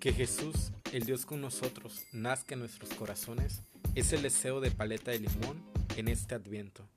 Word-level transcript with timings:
Que 0.00 0.14
Jesús, 0.14 0.72
el 0.94 1.04
Dios 1.04 1.26
con 1.26 1.42
nosotros, 1.42 2.06
nazca 2.10 2.54
en 2.54 2.60
nuestros 2.60 2.88
corazones 2.94 3.60
es 3.94 4.14
el 4.14 4.22
deseo 4.22 4.62
de 4.62 4.70
paleta 4.70 5.10
de 5.10 5.18
limón 5.18 5.62
en 5.94 6.08
este 6.08 6.34
adviento. 6.34 6.88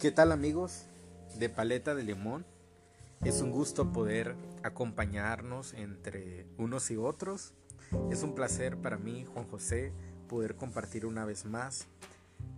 ¿Qué 0.00 0.10
tal 0.10 0.32
amigos 0.32 0.86
de 1.38 1.48
Paleta 1.48 1.94
de 1.94 2.02
Limón? 2.02 2.44
Es 3.24 3.42
un 3.42 3.52
gusto 3.52 3.92
poder 3.92 4.34
acompañarnos 4.64 5.72
entre 5.74 6.48
unos 6.58 6.90
y 6.90 6.96
otros. 6.96 7.54
Es 8.10 8.24
un 8.24 8.34
placer 8.34 8.76
para 8.76 8.98
mí, 8.98 9.24
Juan 9.24 9.46
José, 9.46 9.92
poder 10.34 10.56
compartir 10.56 11.06
una 11.06 11.24
vez 11.24 11.44
más. 11.44 11.86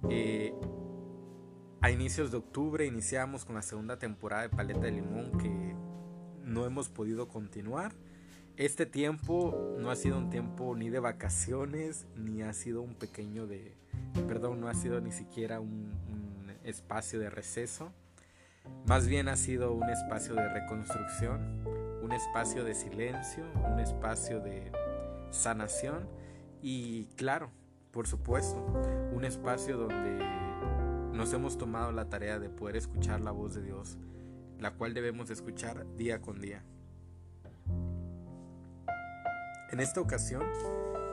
Eh, 0.09 0.55
a 1.83 1.91
inicios 1.91 2.31
de 2.31 2.39
octubre 2.39 2.87
iniciamos 2.87 3.45
con 3.45 3.55
la 3.55 3.61
segunda 3.61 3.99
temporada 3.99 4.45
de 4.45 4.49
Paleta 4.49 4.81
de 4.81 4.93
Limón 4.93 5.37
que 5.37 5.77
no 6.43 6.65
hemos 6.65 6.89
podido 6.89 7.29
continuar. 7.29 7.93
Este 8.57 8.87
tiempo 8.87 9.77
no 9.79 9.91
ha 9.91 9.97
sido 9.97 10.17
un 10.17 10.31
tiempo 10.31 10.75
ni 10.75 10.89
de 10.89 11.01
vacaciones, 11.01 12.07
ni 12.17 12.41
ha 12.41 12.55
sido 12.55 12.81
un 12.81 12.95
pequeño 12.95 13.47
de... 13.47 13.75
Perdón, 14.27 14.59
no 14.59 14.69
ha 14.69 14.75
sido 14.75 15.03
ni 15.03 15.13
siquiera 15.13 15.61
un, 15.61 15.93
un 16.09 16.55
espacio 16.65 17.21
de 17.21 17.29
receso. 17.29 17.93
Más 18.87 19.07
bien 19.07 19.29
ha 19.29 19.37
sido 19.37 19.75
un 19.75 19.91
espacio 19.91 20.35
de 20.35 20.49
reconstrucción, 20.49 21.63
un 22.03 22.13
espacio 22.13 22.65
de 22.65 22.75
silencio, 22.75 23.45
un 23.71 23.81
espacio 23.81 24.41
de 24.41 24.73
sanación 25.31 26.09
y 26.63 27.05
claro, 27.17 27.51
por 27.97 28.07
supuesto, 28.07 28.63
un 29.15 29.25
espacio 29.25 29.79
donde 29.79 30.23
nos 31.15 31.33
hemos 31.33 31.57
tomado 31.57 31.93
la 31.93 32.11
tarea 32.11 32.39
de 32.39 32.51
poder 32.51 32.77
escuchar 32.77 33.23
la 33.23 33.31
voz 33.31 33.55
de 33.55 33.63
Dios, 33.63 33.97
la 34.59 34.75
cual 34.75 34.93
debemos 34.93 35.31
escuchar 35.31 35.87
día 35.97 36.21
con 36.21 36.39
día. 36.39 36.63
En 39.71 39.81
esta 39.81 40.03
ocasión 40.03 40.43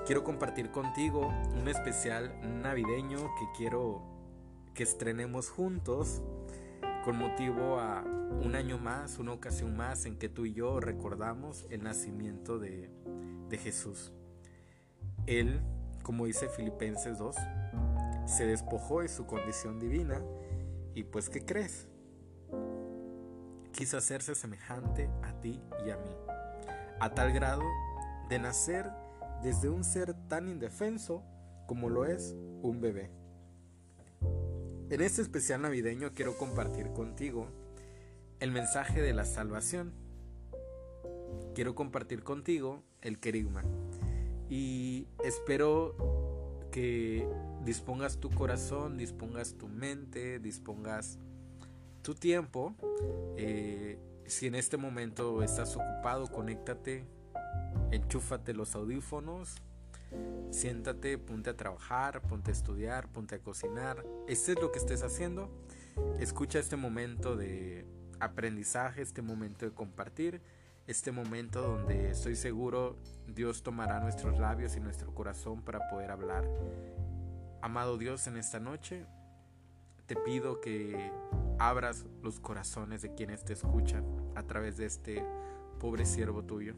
quiero 0.06 0.25
compartir 0.25 0.72
contigo 0.72 1.34
un 1.58 1.70
especial 1.70 2.38
navideño 2.62 3.18
que 3.18 3.45
quiero 3.56 4.03
que 4.73 4.84
estrenemos 4.84 5.50
juntos 5.50 6.22
con 7.06 7.16
motivo 7.16 7.80
a 7.80 8.03
un 8.03 8.56
año 8.56 8.78
más, 8.78 9.20
una 9.20 9.31
ocasión 9.31 9.78
más 9.78 10.06
en 10.06 10.18
que 10.18 10.28
tú 10.28 10.45
y 10.45 10.53
yo 10.53 10.81
recordamos 10.81 11.66
el 11.70 11.81
nacimiento 11.81 12.59
de, 12.59 12.90
de 13.47 13.58
Jesús. 13.58 14.12
Él, 15.28 15.62
como 16.04 16.26
dice 16.26 16.50
Filipenses 16.50 17.18
2, 17.18 17.36
se 18.26 18.46
despojó 18.46 19.02
de 19.02 19.08
su 19.08 19.26
condición 19.26 19.80
divina 19.80 20.22
y 20.94 21.04
pues 21.04 21.30
¿qué 21.30 21.44
crees? 21.44 21.88
Quiso 23.72 23.98
hacerse 23.98 24.36
semejante 24.36 25.09
a 25.24 25.34
ti 25.40 25.62
y 25.86 25.90
a 25.90 25.98
mí, 25.98 26.12
a 27.00 27.09
tal 27.14 27.31
grado 27.34 27.64
de 28.30 28.38
nacer 28.38 28.92
desde 29.42 29.70
un 29.70 29.84
ser 29.84 30.14
tan 30.28 30.48
indefenso 30.48 31.24
como 31.66 31.90
lo 31.90 32.06
es 32.06 32.36
un 32.62 32.80
bebé. 32.81 33.09
En 34.90 35.02
este 35.02 35.22
especial 35.22 35.62
navideño 35.62 36.14
quiero 36.14 36.38
compartir 36.38 36.92
contigo 36.92 37.48
el 38.40 38.52
mensaje 38.52 39.02
de 39.02 39.14
la 39.14 39.26
salvación. 39.26 39.94
Quiero 41.56 41.74
compartir 41.74 42.24
contigo 42.24 42.84
el 43.02 43.20
querigma 43.20 43.64
y 44.54 45.08
espero 45.23 45.96
que 46.72 47.28
dispongas 47.66 48.20
tu 48.20 48.30
corazón, 48.30 49.00
dispongas 49.00 49.56
tu 49.56 49.68
mente, 49.68 50.38
dispongas 50.38 51.18
tu 52.03 52.14
tiempo. 52.14 52.75
Eh, 53.36 53.97
si 54.28 54.46
en 54.46 54.53
este 54.53 54.78
momento 54.78 55.41
estás 55.41 55.75
ocupado, 55.75 56.28
conéctate, 56.28 57.03
enchúfate 57.90 58.53
los 58.53 58.75
audífonos, 58.75 59.56
siéntate, 60.52 61.18
ponte 61.18 61.50
a 61.50 61.58
trabajar, 61.58 62.22
ponte 62.22 62.52
a 62.52 62.53
estudiar, 62.53 63.12
ponte 63.12 63.34
a 63.34 63.40
cocinar. 63.40 64.06
Este 64.28 64.52
es 64.52 64.62
lo 64.62 64.72
que 64.72 64.78
estés 64.78 65.02
haciendo. 65.02 65.50
Escucha 66.20 66.59
este 66.59 66.75
momento 66.75 67.35
de 67.35 67.88
aprendizaje, 68.20 69.02
este 69.02 69.24
momento 69.24 69.66
de 69.66 69.72
compartir 69.72 70.44
este 70.88 71.12
momento 71.12 71.62
donde 71.62 72.12
estoy 72.12 72.36
seguro 72.36 72.98
Dios 73.28 73.64
tomará 73.64 74.00
nuestros 74.00 74.38
labios 74.38 74.76
y 74.76 74.80
nuestro 74.80 75.14
corazón 75.14 75.62
para 75.62 75.88
poder 75.90 76.12
hablar. 76.12 76.46
Amado 77.62 77.98
Dios, 77.98 78.28
en 78.28 78.38
esta 78.38 78.60
noche 78.60 79.06
te 80.06 80.16
pido 80.16 80.60
que 80.60 81.12
abras 81.60 82.06
los 82.22 82.40
corazones 82.40 83.02
de 83.02 83.14
quienes 83.14 83.46
te 83.46 83.54
escuchan 83.54 84.06
a 84.36 84.44
través 84.44 84.78
de 84.78 84.86
este 84.86 85.26
pobre 85.80 86.06
siervo 86.06 86.44
tuyo. 86.44 86.76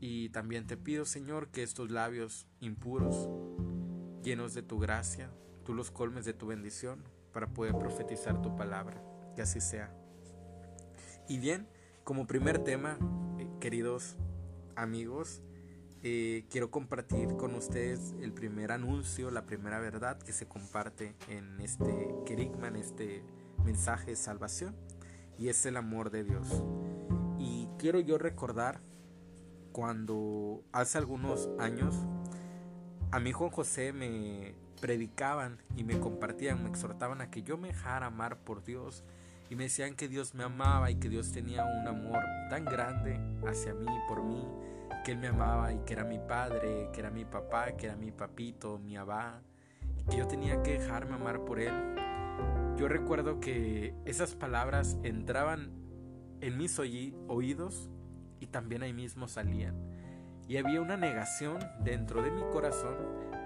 Y 0.00 0.30
también 0.30 0.66
te 0.66 0.76
pido, 0.76 1.04
Señor, 1.04 1.48
que 1.48 1.62
estos 1.62 1.90
labios 1.90 2.46
impuros, 2.60 3.28
llenos 4.22 4.52
de 4.52 4.62
tu 4.62 4.78
gracia, 4.78 5.30
tú 5.64 5.72
los 5.72 5.90
colmes 5.90 6.24
de 6.24 6.34
tu 6.34 6.46
bendición 6.46 7.04
para 7.32 7.46
poder 7.46 7.78
profetizar 7.78 8.42
tu 8.42 8.54
palabra. 8.56 9.02
Que 9.34 9.42
así 9.42 9.60
sea. 9.60 9.94
Y 11.28 11.38
bien, 11.38 11.68
como 12.04 12.26
primer 12.26 12.58
tema, 12.58 12.98
eh, 13.38 13.48
queridos 13.60 14.16
amigos, 14.76 15.40
eh, 16.02 16.44
quiero 16.50 16.70
compartir 16.70 17.34
con 17.36 17.54
ustedes 17.54 18.14
el 18.20 18.32
primer 18.32 18.72
anuncio, 18.72 19.30
la 19.30 19.46
primera 19.46 19.78
verdad 19.78 20.18
que 20.18 20.32
se 20.32 20.46
comparte 20.46 21.14
en 21.28 21.58
este 21.62 22.14
querigma, 22.26 22.68
este 22.68 23.24
mensaje 23.64 24.10
de 24.10 24.16
salvación, 24.16 24.76
y 25.38 25.48
es 25.48 25.64
el 25.64 25.78
amor 25.78 26.10
de 26.10 26.24
Dios. 26.24 26.62
Y 27.38 27.68
quiero 27.78 28.00
yo 28.00 28.18
recordar 28.18 28.80
cuando 29.72 30.62
hace 30.72 30.98
algunos 30.98 31.48
años 31.58 31.96
a 33.10 33.18
mí 33.18 33.32
Juan 33.32 33.50
José 33.50 33.92
me 33.92 34.54
predicaban 34.80 35.58
y 35.74 35.84
me 35.84 35.98
compartían, 35.98 36.62
me 36.62 36.68
exhortaban 36.68 37.22
a 37.22 37.30
que 37.30 37.42
yo 37.42 37.56
me 37.56 37.68
dejara 37.68 38.06
amar 38.06 38.38
por 38.44 38.62
Dios 38.62 39.04
y 39.50 39.56
me 39.56 39.64
decían 39.64 39.94
que 39.94 40.08
Dios 40.08 40.34
me 40.34 40.44
amaba 40.44 40.90
y 40.90 40.96
que 40.96 41.08
Dios 41.08 41.32
tenía 41.32 41.64
un 41.64 41.86
amor 41.86 42.22
tan 42.48 42.64
grande 42.64 43.20
hacia 43.46 43.74
mí, 43.74 43.86
por 44.08 44.22
mí, 44.22 44.46
que 45.04 45.12
Él 45.12 45.18
me 45.18 45.28
amaba 45.28 45.72
y 45.72 45.78
que 45.80 45.92
era 45.92 46.04
mi 46.04 46.18
padre, 46.18 46.88
que 46.92 47.00
era 47.00 47.10
mi 47.10 47.24
papá, 47.24 47.72
que 47.72 47.86
era 47.86 47.96
mi 47.96 48.10
papito, 48.10 48.78
mi 48.78 48.96
abá, 48.96 49.42
y 49.98 50.04
que 50.04 50.16
yo 50.16 50.26
tenía 50.26 50.62
que 50.62 50.78
dejarme 50.78 51.14
amar 51.14 51.44
por 51.44 51.60
Él. 51.60 51.74
Yo 52.76 52.88
recuerdo 52.88 53.38
que 53.38 53.94
esas 54.04 54.34
palabras 54.34 54.96
entraban 55.02 55.70
en 56.40 56.56
mis 56.58 56.78
oídos 56.78 57.90
y 58.40 58.46
también 58.46 58.82
ahí 58.82 58.92
mismo 58.92 59.28
salían. 59.28 59.76
Y 60.48 60.56
había 60.56 60.80
una 60.80 60.96
negación 60.96 61.58
dentro 61.80 62.22
de 62.22 62.30
mi 62.30 62.42
corazón 62.52 62.96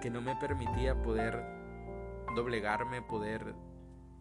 que 0.01 0.11
no 0.11 0.21
me 0.21 0.35
permitía 0.37 1.01
poder 1.03 1.45
doblegarme, 2.35 3.03
poder 3.03 3.55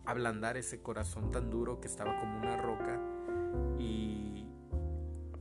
ablandar 0.08 0.56
ese 0.56 0.82
corazón 0.82 1.32
tan 1.32 1.50
duro 1.50 1.82
que 1.82 1.88
estaba 1.88 2.18
como 2.18 2.40
una 2.40 2.56
roca 2.56 3.00
y 3.78 4.48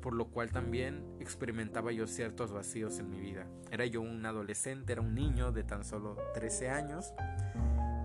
por 0.02 0.12
lo 0.12 0.28
cual 0.28 0.50
también 0.50 1.04
experimentaba 1.20 1.92
yo 1.92 2.06
ciertos 2.08 2.52
vacíos 2.52 2.98
en 2.98 3.08
mi 3.08 3.20
vida. 3.20 3.46
Era 3.70 3.86
yo 3.86 4.02
un 4.02 4.26
adolescente, 4.26 4.92
era 4.92 5.02
un 5.02 5.14
niño 5.14 5.52
de 5.52 5.62
tan 5.62 5.84
solo 5.84 6.16
13 6.34 6.70
años 6.70 7.14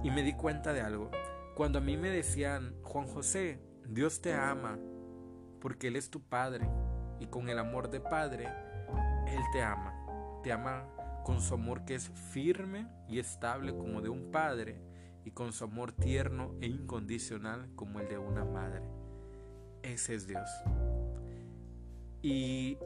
y 0.04 0.12
me 0.12 0.22
di 0.22 0.34
cuenta 0.34 0.72
de 0.72 0.82
algo. 0.82 1.10
Cuando 1.56 1.80
a 1.80 1.82
mí 1.82 1.98
me 1.98 2.10
decían, 2.10 2.76
Juan 2.84 3.08
José, 3.08 3.60
Dios 3.88 4.22
te 4.22 4.34
ama 4.34 4.78
porque 5.60 5.88
Él 5.88 5.96
es 5.96 6.12
tu 6.12 6.22
Padre 6.22 6.70
y 7.20 7.26
con 7.26 7.50
el 7.50 7.58
amor 7.58 7.90
de 7.90 8.02
Padre, 8.02 8.48
Él 9.28 9.42
te 9.52 9.64
ama. 9.64 10.40
Te 10.44 10.52
ama 10.52 10.88
con 11.24 11.42
su 11.42 11.56
amor 11.56 11.86
que 11.86 11.96
es 11.96 12.10
firme 12.32 12.88
y 13.08 13.18
estable 13.18 13.76
como 13.76 14.02
de 14.02 14.10
un 14.10 14.32
Padre 14.32 14.91
y 15.26 15.32
con 15.32 15.54
su 15.54 15.64
amor 15.64 15.92
tierno 15.92 16.56
e 16.62 16.68
incondicional 16.68 17.70
como 17.76 18.00
el 18.00 18.08
de 18.08 18.18
una 18.18 18.46
madre. 18.46 18.82
Ese 19.84 20.16
es 20.16 20.28
Dios. 20.28 20.50
Y 22.22 22.78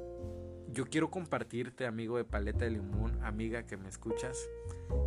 yo 0.72 0.86
quiero 0.86 1.10
compartirte, 1.10 1.86
amigo 1.86 2.18
de 2.18 2.24
Paleta 2.24 2.66
de 2.66 2.72
Limón, 2.72 3.24
amiga 3.24 3.66
que 3.66 3.78
me 3.78 3.90
escuchas, 3.90 4.38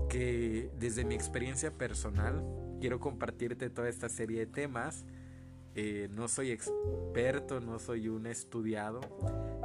que 0.09 0.71
desde 0.79 1.05
mi 1.05 1.15
experiencia 1.15 1.71
personal 1.71 2.45
quiero 2.81 3.01
compartirte 3.01 3.71
toda 3.71 3.89
esta 3.89 4.09
serie 4.09 4.41
de 4.41 4.47
temas. 4.47 5.05
Eh, 5.75 6.09
no 6.11 6.29
soy 6.29 6.51
experto, 6.51 7.61
no 7.61 7.79
soy 7.79 8.09
un 8.09 8.27
estudiado, 8.27 9.01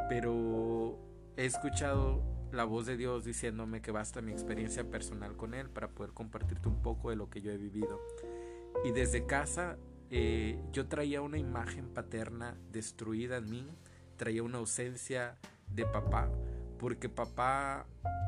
pero 0.10 1.00
he 1.38 1.46
escuchado 1.46 2.22
la 2.54 2.66
voz 2.66 2.86
de 2.86 2.98
Dios 2.98 3.26
diciéndome 3.26 3.82
que 3.82 3.92
basta 3.92 4.22
mi 4.22 4.32
experiencia 4.32 4.90
personal 4.90 5.36
con 5.36 5.54
Él 5.54 5.70
para 5.70 5.90
poder 5.90 6.14
compartirte 6.14 6.68
un 6.68 6.82
poco 6.82 7.10
de 7.10 7.16
lo 7.16 7.30
que 7.30 7.42
yo 7.42 7.52
he 7.52 7.58
vivido. 7.58 8.00
Y 8.86 8.92
desde 8.92 9.26
casa 9.26 9.78
eh, 10.10 10.60
yo 10.72 10.88
traía 10.88 11.22
una 11.22 11.38
imagen 11.38 11.90
paterna 11.90 12.58
destruida 12.72 13.38
en 13.38 13.50
mí, 13.50 13.68
traía 14.18 14.44
una 14.44 14.60
ausencia 14.60 15.38
de 15.68 15.86
papá, 15.86 16.30
porque 16.78 17.10
papá, 17.10 17.86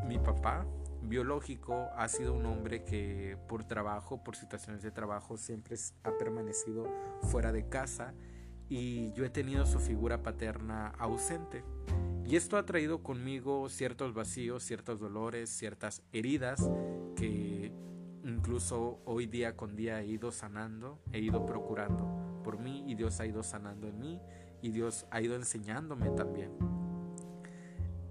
mi 0.08 0.18
papá, 0.18 0.66
biológico 1.04 1.90
ha 1.96 2.08
sido 2.08 2.34
un 2.34 2.46
hombre 2.46 2.84
que 2.84 3.38
por 3.48 3.64
trabajo, 3.64 4.24
por 4.24 4.36
situaciones 4.36 4.82
de 4.82 4.92
trabajo, 4.92 5.38
siempre 5.38 5.76
ha 6.04 6.18
permanecido 6.18 6.88
fuera 7.22 7.52
de 7.52 7.68
casa 7.70 8.14
y 8.70 9.12
yo 9.14 9.24
he 9.26 9.30
tenido 9.30 9.66
su 9.66 9.80
figura 9.80 10.24
paterna 10.24 10.88
ausente. 10.98 11.64
Y 12.28 12.36
esto 12.36 12.58
ha 12.58 12.66
traído 12.66 13.04
conmigo 13.04 13.70
ciertos 13.70 14.14
vacíos, 14.14 14.64
ciertos 14.64 15.00
dolores, 15.00 15.50
ciertas 15.50 16.02
heridas 16.12 16.70
que 17.16 17.72
incluso 18.24 19.00
hoy 19.06 19.28
día 19.28 19.56
con 19.56 19.76
día 19.76 20.02
he 20.02 20.08
ido 20.08 20.32
sanando, 20.32 21.00
he 21.12 21.20
ido 21.20 21.46
procurando 21.46 22.42
por 22.44 22.58
mí 22.60 22.84
y 22.88 22.96
Dios 22.96 23.20
ha 23.20 23.28
ido 23.28 23.44
sanando 23.44 23.88
en 23.88 24.00
mí 24.00 24.20
y 24.64 24.72
Dios 24.72 25.06
ha 25.12 25.22
ido 25.22 25.36
enseñándome 25.36 26.10
también. 26.10 26.52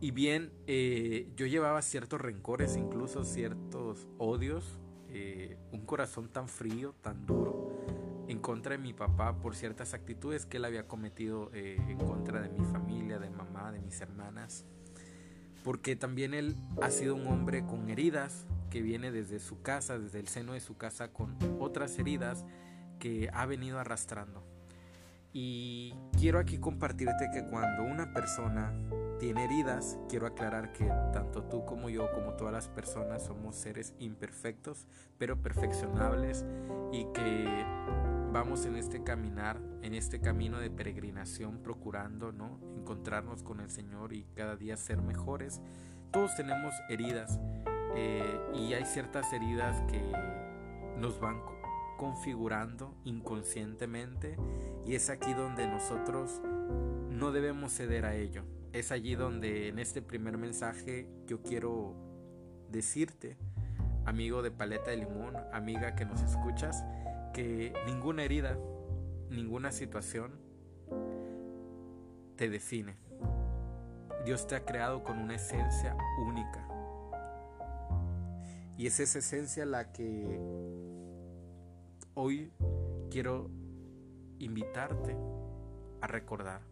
Y 0.01 0.13
bien, 0.13 0.53
eh, 0.67 1.33
yo 1.35 1.47
llevaba 1.47 1.83
ciertos 1.83 2.21
rencores, 2.21 2.77
incluso 2.77 3.25
ciertos 3.25 4.07
odios, 4.19 4.79
eh, 5.09 5.57
un 5.73 5.87
corazón 5.87 6.29
tan 6.29 6.47
frío, 6.47 6.95
tan 7.01 7.27
duro, 7.27 7.74
en 8.29 8.39
contra 8.39 8.73
de 8.73 8.79
mi 8.79 8.93
papá 8.93 9.37
por 9.41 9.55
ciertas 9.55 9.95
actitudes 9.95 10.47
que 10.47 10.57
él 10.57 10.65
había 10.65 10.87
cometido 10.87 11.51
eh, 11.53 11.77
en 11.89 11.99
contra 11.99 12.41
de 12.41 12.49
mi 12.49 12.65
familia, 12.65 13.19
de 13.19 13.31
mamá, 13.31 13.73
de 13.73 13.81
mis 13.81 14.01
hermanas. 14.01 14.65
Porque 15.63 15.97
también 15.97 16.35
él 16.35 16.57
ha 16.83 16.91
sido 16.91 17.15
un 17.15 17.27
hombre 17.27 17.65
con 17.65 17.89
heridas, 17.89 18.47
que 18.71 18.83
viene 18.83 19.13
desde 19.13 19.39
su 19.39 19.63
casa, 19.63 19.99
desde 19.99 20.19
el 20.19 20.29
seno 20.29 20.53
de 20.55 20.61
su 20.61 20.77
casa, 20.77 21.13
con 21.13 21.37
otras 21.61 21.99
heridas 21.99 22.45
que 22.99 23.31
ha 23.33 23.47
venido 23.47 23.79
arrastrando. 23.79 24.43
Y 25.33 25.95
quiero 26.19 26.39
aquí 26.39 26.59
compartirte 26.59 27.29
que 27.33 27.45
cuando 27.45 27.83
una 27.83 28.13
persona 28.13 28.73
tiene 29.19 29.45
heridas, 29.45 29.99
quiero 30.09 30.27
aclarar 30.27 30.73
que 30.73 30.87
tanto 31.13 31.45
tú 31.45 31.65
como 31.65 31.89
yo, 31.89 32.11
como 32.13 32.35
todas 32.35 32.53
las 32.53 32.69
personas, 32.69 33.25
somos 33.25 33.57
seres 33.57 33.95
imperfectos, 33.99 34.87
pero 35.19 35.41
perfeccionables 35.41 36.45
y 36.93 37.05
que 37.13 37.65
vamos 38.35 38.67
en 38.67 38.75
este 38.75 39.05
caminar, 39.05 39.61
en 39.83 39.95
este 39.95 40.21
camino 40.21 40.59
de 40.59 40.69
peregrinación, 40.69 41.63
procurando 41.63 42.33
¿no? 42.33 42.59
encontrarnos 42.77 43.45
con 43.45 43.61
el 43.61 43.71
Señor 43.71 44.13
y 44.13 44.25
cada 44.35 44.57
día 44.57 44.77
ser 44.77 45.01
mejores. 45.01 45.61
Todos 46.11 46.35
tenemos 46.35 46.75
heridas 46.89 47.39
eh, 47.95 48.41
y 48.53 48.75
hay 48.75 48.85
ciertas 48.87 49.33
heridas 49.33 49.81
que 49.91 50.03
nos 50.99 51.21
van 51.21 51.41
configurando 51.97 52.97
inconscientemente 53.05 54.37
y 54.85 54.97
es 54.97 55.11
aquí 55.11 55.33
donde 55.33 55.69
nosotros 55.69 56.43
no 57.11 57.31
debemos 57.31 57.73
ceder 57.73 58.05
a 58.05 58.17
ello 58.17 58.43
es 58.73 58.91
allí 58.91 59.15
donde 59.15 59.69
en 59.69 59.79
este 59.79 60.03
primer 60.03 60.37
mensaje 60.37 61.09
yo 61.29 61.43
quiero 61.43 61.95
decirte, 62.71 63.39
amigo 64.05 64.43
de 64.43 64.51
paleta 64.51 64.91
de 64.91 64.97
limón, 64.97 65.37
amiga 65.53 65.95
que 65.95 66.05
nos 66.05 66.21
escuchas, 66.23 66.85
que 67.35 67.75
ninguna 67.85 68.25
herida, 68.25 68.57
ninguna 69.29 69.73
situación 69.73 70.33
te 72.37 72.49
define. 72.49 72.97
Dios 74.25 74.47
te 74.47 74.57
ha 74.57 74.65
creado 74.65 75.05
con 75.05 75.19
una 75.19 75.35
esencia 75.35 75.95
única. 76.27 76.67
Y 78.79 78.87
es 78.87 78.99
esa 78.99 79.19
esencia 79.19 79.67
la 79.67 79.93
que 79.93 80.41
hoy 82.15 82.51
quiero 83.11 83.51
invitarte 84.39 85.15
a 86.01 86.07
recordar 86.07 86.63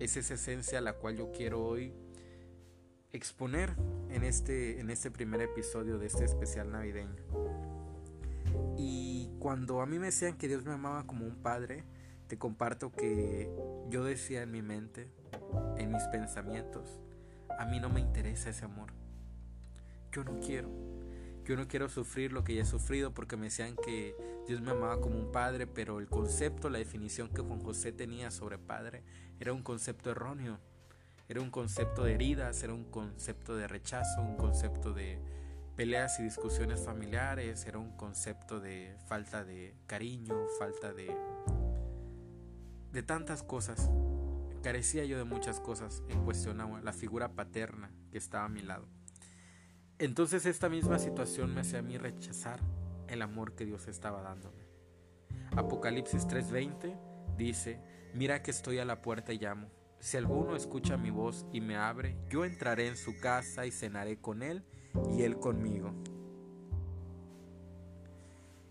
es 0.00 0.16
esa 0.16 0.34
esencia 0.34 0.80
la 0.80 0.94
cual 0.94 1.16
yo 1.16 1.30
quiero 1.30 1.62
hoy 1.62 1.92
exponer 3.12 3.76
en 4.08 4.24
este, 4.24 4.80
en 4.80 4.88
este 4.88 5.10
primer 5.10 5.42
episodio 5.42 5.98
de 5.98 6.06
este 6.06 6.24
especial 6.24 6.72
navideño. 6.72 7.22
Cuando 9.40 9.80
a 9.80 9.86
mí 9.86 9.98
me 9.98 10.06
decían 10.06 10.36
que 10.36 10.48
Dios 10.48 10.66
me 10.66 10.74
amaba 10.74 11.06
como 11.06 11.24
un 11.24 11.34
padre, 11.36 11.82
te 12.28 12.36
comparto 12.36 12.92
que 12.92 13.50
yo 13.88 14.04
decía 14.04 14.42
en 14.42 14.50
mi 14.50 14.60
mente, 14.60 15.10
en 15.78 15.90
mis 15.90 16.02
pensamientos, 16.08 17.00
a 17.58 17.64
mí 17.64 17.80
no 17.80 17.88
me 17.88 18.00
interesa 18.00 18.50
ese 18.50 18.66
amor. 18.66 18.92
Yo 20.12 20.24
no 20.24 20.38
quiero. 20.40 20.68
Yo 21.46 21.56
no 21.56 21.68
quiero 21.68 21.88
sufrir 21.88 22.34
lo 22.34 22.44
que 22.44 22.54
ya 22.54 22.62
he 22.62 22.66
sufrido 22.66 23.14
porque 23.14 23.38
me 23.38 23.46
decían 23.46 23.76
que 23.82 24.14
Dios 24.46 24.60
me 24.60 24.72
amaba 24.72 25.00
como 25.00 25.18
un 25.18 25.32
padre, 25.32 25.66
pero 25.66 26.00
el 26.00 26.08
concepto, 26.08 26.68
la 26.68 26.78
definición 26.78 27.30
que 27.30 27.40
Juan 27.40 27.62
José 27.62 27.92
tenía 27.92 28.30
sobre 28.30 28.58
padre 28.58 29.02
era 29.40 29.54
un 29.54 29.62
concepto 29.62 30.10
erróneo. 30.10 30.58
Era 31.30 31.40
un 31.40 31.50
concepto 31.50 32.04
de 32.04 32.12
heridas, 32.12 32.62
era 32.62 32.74
un 32.74 32.84
concepto 32.84 33.56
de 33.56 33.68
rechazo, 33.68 34.20
un 34.20 34.36
concepto 34.36 34.92
de 34.92 35.18
peleas 35.76 36.18
y 36.20 36.22
discusiones 36.22 36.84
familiares, 36.84 37.64
era 37.66 37.78
un 37.78 37.96
concepto 37.96 38.60
de 38.60 38.96
falta 39.06 39.44
de 39.44 39.74
cariño, 39.86 40.46
falta 40.58 40.92
de 40.92 41.16
de 42.92 43.02
tantas 43.02 43.42
cosas. 43.42 43.90
Carecía 44.62 45.04
yo 45.04 45.16
de 45.16 45.24
muchas 45.24 45.60
cosas 45.60 46.02
en 46.08 46.24
cuestión 46.24 46.58
la 46.84 46.92
figura 46.92 47.32
paterna 47.32 47.90
que 48.10 48.18
estaba 48.18 48.44
a 48.44 48.48
mi 48.48 48.62
lado. 48.62 48.88
Entonces 49.98 50.46
esta 50.46 50.68
misma 50.68 50.98
situación 50.98 51.54
me 51.54 51.60
hacía 51.60 51.78
a 51.78 51.82
mí 51.82 51.98
rechazar 51.98 52.60
el 53.08 53.22
amor 53.22 53.54
que 53.54 53.64
Dios 53.64 53.86
estaba 53.88 54.22
dándome. 54.22 54.64
Apocalipsis 55.56 56.26
3:20 56.26 57.36
dice, 57.36 57.80
Mira 58.14 58.42
que 58.42 58.50
estoy 58.50 58.78
a 58.78 58.84
la 58.84 59.02
puerta 59.02 59.32
y 59.32 59.38
llamo. 59.38 59.70
Si 60.00 60.16
alguno 60.16 60.56
escucha 60.56 60.96
mi 60.96 61.10
voz 61.10 61.46
y 61.52 61.60
me 61.60 61.76
abre, 61.76 62.16
yo 62.28 62.44
entraré 62.44 62.88
en 62.88 62.96
su 62.96 63.18
casa 63.20 63.66
y 63.66 63.70
cenaré 63.70 64.18
con 64.20 64.42
él 64.42 64.64
y 65.10 65.22
él 65.22 65.38
conmigo. 65.38 65.90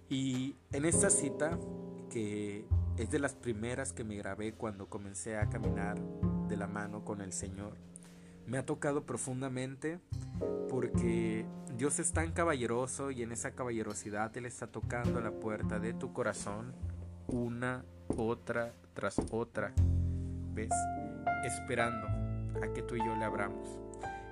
Y 0.09 0.55
en 0.71 0.85
esta 0.85 1.09
cita, 1.09 1.59
que 2.09 2.65
es 2.97 3.11
de 3.11 3.19
las 3.19 3.35
primeras 3.35 3.93
que 3.93 4.03
me 4.03 4.15
grabé 4.15 4.53
cuando 4.53 4.87
comencé 4.89 5.37
a 5.37 5.49
caminar 5.49 5.99
de 6.47 6.57
la 6.57 6.67
mano 6.67 7.05
con 7.05 7.21
el 7.21 7.31
Señor, 7.31 7.73
me 8.47 8.57
ha 8.57 8.65
tocado 8.65 9.05
profundamente 9.05 9.99
porque 10.69 11.45
Dios 11.77 11.99
es 11.99 12.11
tan 12.11 12.31
caballeroso 12.31 13.11
y 13.11 13.21
en 13.21 13.31
esa 13.31 13.51
caballerosidad 13.51 14.35
Él 14.35 14.47
está 14.47 14.67
tocando 14.67 15.21
la 15.21 15.31
puerta 15.31 15.79
de 15.79 15.93
tu 15.93 16.11
corazón 16.13 16.73
una, 17.27 17.85
otra, 18.17 18.73
tras 18.95 19.19
otra 19.31 19.71
vez, 20.53 20.71
esperando 21.45 22.07
a 22.63 22.73
que 22.73 22.81
tú 22.81 22.95
y 22.95 23.05
yo 23.05 23.15
le 23.15 23.23
abramos. 23.23 23.79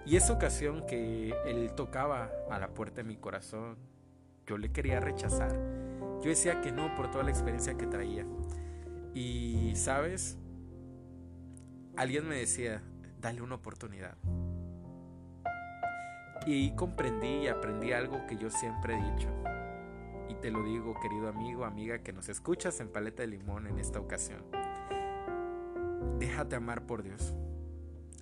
Y 0.08 0.16
esa 0.16 0.32
ocasión 0.32 0.86
que 0.86 1.34
Él 1.46 1.74
tocaba 1.76 2.32
a 2.50 2.58
la 2.60 2.70
puerta 2.70 3.02
de 3.02 3.04
mi 3.04 3.18
corazón, 3.18 3.76
yo 4.46 4.58
le 4.58 4.72
quería 4.72 5.02
rechazar. 5.02 5.52
Yo 6.22 6.30
decía 6.30 6.62
que 6.62 6.72
no 6.72 6.96
por 6.96 7.12
toda 7.12 7.26
la 7.26 7.30
experiencia 7.30 7.76
que 7.76 7.88
traía. 7.88 8.26
Y, 9.14 9.74
¿sabes? 9.76 10.38
Alguien 11.98 12.26
me 12.26 12.38
decía, 12.38 12.82
dale 13.20 13.42
una 13.42 13.56
oportunidad. 13.56 14.16
Y 16.46 16.72
comprendí 16.76 17.40
y 17.44 17.48
aprendí 17.50 17.92
algo 17.92 18.26
que 18.28 18.38
yo 18.38 18.50
siempre 18.50 18.98
he 18.98 19.12
dicho. 19.12 19.28
Y 20.30 20.36
te 20.36 20.52
lo 20.52 20.64
digo, 20.64 20.98
querido 21.02 21.28
amigo, 21.28 21.66
amiga, 21.66 22.00
que 22.00 22.14
nos 22.14 22.30
escuchas 22.30 22.80
en 22.80 22.88
Paleta 22.88 23.24
de 23.24 23.28
Limón 23.28 23.68
en 23.68 23.78
esta 23.78 24.00
ocasión. 24.00 24.46
Déjate 26.18 26.56
amar 26.56 26.84
por 26.84 27.04
Dios. 27.04 27.36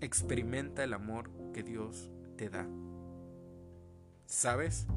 Experimenta 0.01 0.83
el 0.83 0.93
amor 0.93 1.44
que 1.55 1.63
Dios 1.63 2.11
te 2.35 2.49
da. 2.49 2.67
¿Sabes? 4.25 4.87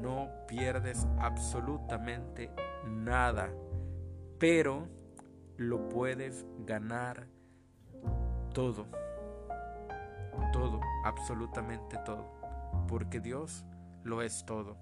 No 0.00 0.30
pierdes 0.46 1.06
absolutamente 1.18 2.50
nada, 2.86 3.50
pero 4.38 4.88
lo 5.58 5.86
puedes 5.90 6.46
ganar 6.64 7.26
todo. 8.54 8.86
Todo, 10.50 10.80
absolutamente 11.04 11.98
todo. 12.06 12.24
Porque 12.88 13.20
Dios 13.20 13.66
lo 14.04 14.22
es 14.22 14.46
todo. 14.46 14.78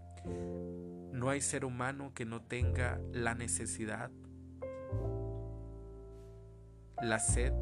No 1.12 1.28
hay 1.28 1.40
ser 1.40 1.64
humano 1.64 2.12
que 2.14 2.24
no 2.24 2.40
tenga 2.40 3.00
la 3.10 3.34
necesidad, 3.34 4.12
la 7.02 7.18
sed, 7.18 7.52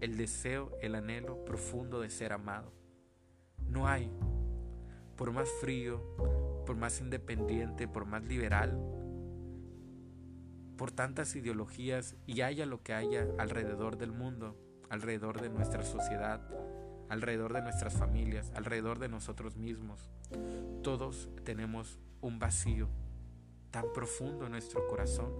el 0.00 0.16
deseo, 0.16 0.72
el 0.80 0.94
anhelo 0.94 1.44
profundo 1.44 2.00
de 2.00 2.10
ser 2.10 2.32
amado. 2.32 2.72
No 3.68 3.88
hay. 3.88 4.10
Por 5.16 5.32
más 5.32 5.48
frío, 5.60 6.02
por 6.66 6.76
más 6.76 7.00
independiente, 7.00 7.88
por 7.88 8.04
más 8.04 8.22
liberal, 8.24 8.78
por 10.76 10.92
tantas 10.92 11.34
ideologías 11.36 12.16
y 12.26 12.42
haya 12.42 12.66
lo 12.66 12.82
que 12.82 12.92
haya 12.92 13.26
alrededor 13.38 13.96
del 13.96 14.12
mundo, 14.12 14.56
alrededor 14.90 15.40
de 15.40 15.48
nuestra 15.48 15.82
sociedad, 15.82 16.42
alrededor 17.08 17.54
de 17.54 17.62
nuestras 17.62 17.94
familias, 17.94 18.52
alrededor 18.54 18.98
de 18.98 19.08
nosotros 19.08 19.56
mismos. 19.56 20.10
Todos 20.82 21.30
tenemos 21.44 21.98
un 22.20 22.38
vacío 22.38 22.88
tan 23.70 23.92
profundo 23.94 24.46
en 24.46 24.52
nuestro 24.52 24.86
corazón 24.86 25.32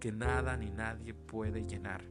que 0.00 0.12
nada 0.12 0.56
ni 0.56 0.70
nadie 0.70 1.14
puede 1.14 1.64
llenar. 1.64 2.04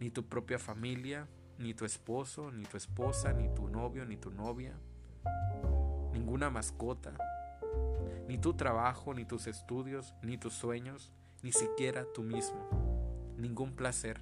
Ni 0.00 0.10
tu 0.10 0.24
propia 0.26 0.58
familia, 0.58 1.26
ni 1.58 1.74
tu 1.74 1.84
esposo, 1.84 2.50
ni 2.50 2.64
tu 2.64 2.76
esposa, 2.76 3.32
ni 3.32 3.48
tu 3.54 3.68
novio, 3.68 4.04
ni 4.04 4.16
tu 4.16 4.30
novia, 4.30 4.74
ninguna 6.12 6.50
mascota, 6.50 7.16
ni 8.28 8.38
tu 8.38 8.54
trabajo, 8.54 9.14
ni 9.14 9.24
tus 9.24 9.46
estudios, 9.46 10.14
ni 10.22 10.36
tus 10.38 10.54
sueños, 10.54 11.12
ni 11.42 11.52
siquiera 11.52 12.04
tú 12.12 12.22
mismo, 12.22 13.34
ningún 13.38 13.74
placer. 13.74 14.20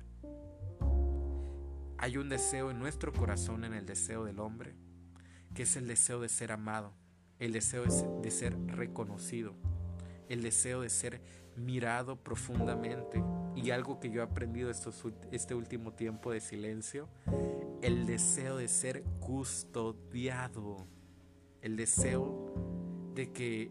Hay 1.99 2.19
un 2.19 2.29
deseo 2.29 2.71
en 2.71 2.79
nuestro 2.79 3.13
corazón, 3.13 3.65
en 3.65 3.73
el 3.73 3.87
deseo 3.87 4.25
del 4.25 4.39
hombre, 4.39 4.75
que 5.55 5.63
es 5.63 5.77
el 5.77 5.87
deseo 5.87 6.21
de 6.21 6.29
ser 6.29 6.53
amado, 6.53 6.93
el 7.39 7.53
deseo 7.53 7.85
de 7.85 8.31
ser 8.31 8.57
reconocido, 8.67 9.55
el 10.29 10.43
deseo 10.43 10.81
de 10.81 10.91
ser 10.91 11.21
mirado 11.57 12.17
profundamente. 12.17 13.23
Y 13.55 13.71
algo 13.71 14.01
que 14.01 14.11
yo 14.11 14.21
he 14.21 14.25
aprendido 14.25 14.71
este 15.31 15.55
último 15.55 15.93
tiempo 15.93 16.33
de 16.33 16.41
silencio, 16.41 17.09
el 17.83 18.07
deseo 18.07 18.57
de 18.57 18.69
ser 18.69 19.05
custodiado, 19.21 20.87
el 21.63 21.77
deseo 21.77 22.53
de 23.15 23.31
que 23.33 23.71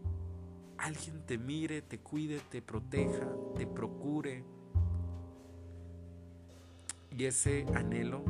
alguien 0.78 1.24
te 1.26 1.38
mire, 1.38 1.82
te 1.82 1.98
cuide, 1.98 2.40
te 2.50 2.62
proteja, 2.62 3.28
te 3.56 3.66
procure. 3.66 4.44
Y 7.10 7.24
ese 7.24 7.66
anhelo, 7.74 8.24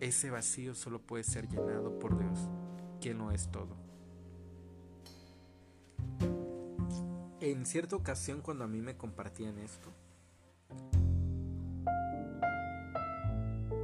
ese 0.00 0.30
vacío 0.30 0.74
solo 0.74 1.00
puede 1.00 1.22
ser 1.22 1.48
llenado 1.48 1.98
por 1.98 2.18
Dios, 2.18 2.48
quien 3.00 3.18
no 3.18 3.30
es 3.30 3.48
todo. 3.50 3.85
En 7.48 7.64
cierta 7.64 7.94
ocasión 7.94 8.40
cuando 8.40 8.64
a 8.64 8.66
mí 8.66 8.82
me 8.82 8.96
compartían 8.96 9.60
esto, 9.60 9.92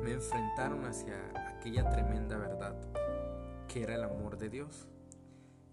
me 0.03 0.11
enfrentaron 0.11 0.85
hacia 0.85 1.15
aquella 1.47 1.89
tremenda 1.89 2.37
verdad 2.39 2.75
que 3.69 3.85
era 3.85 3.95
el 3.95 4.03
amor 4.03 4.37
de 4.37 4.49
Dios. 4.49 4.89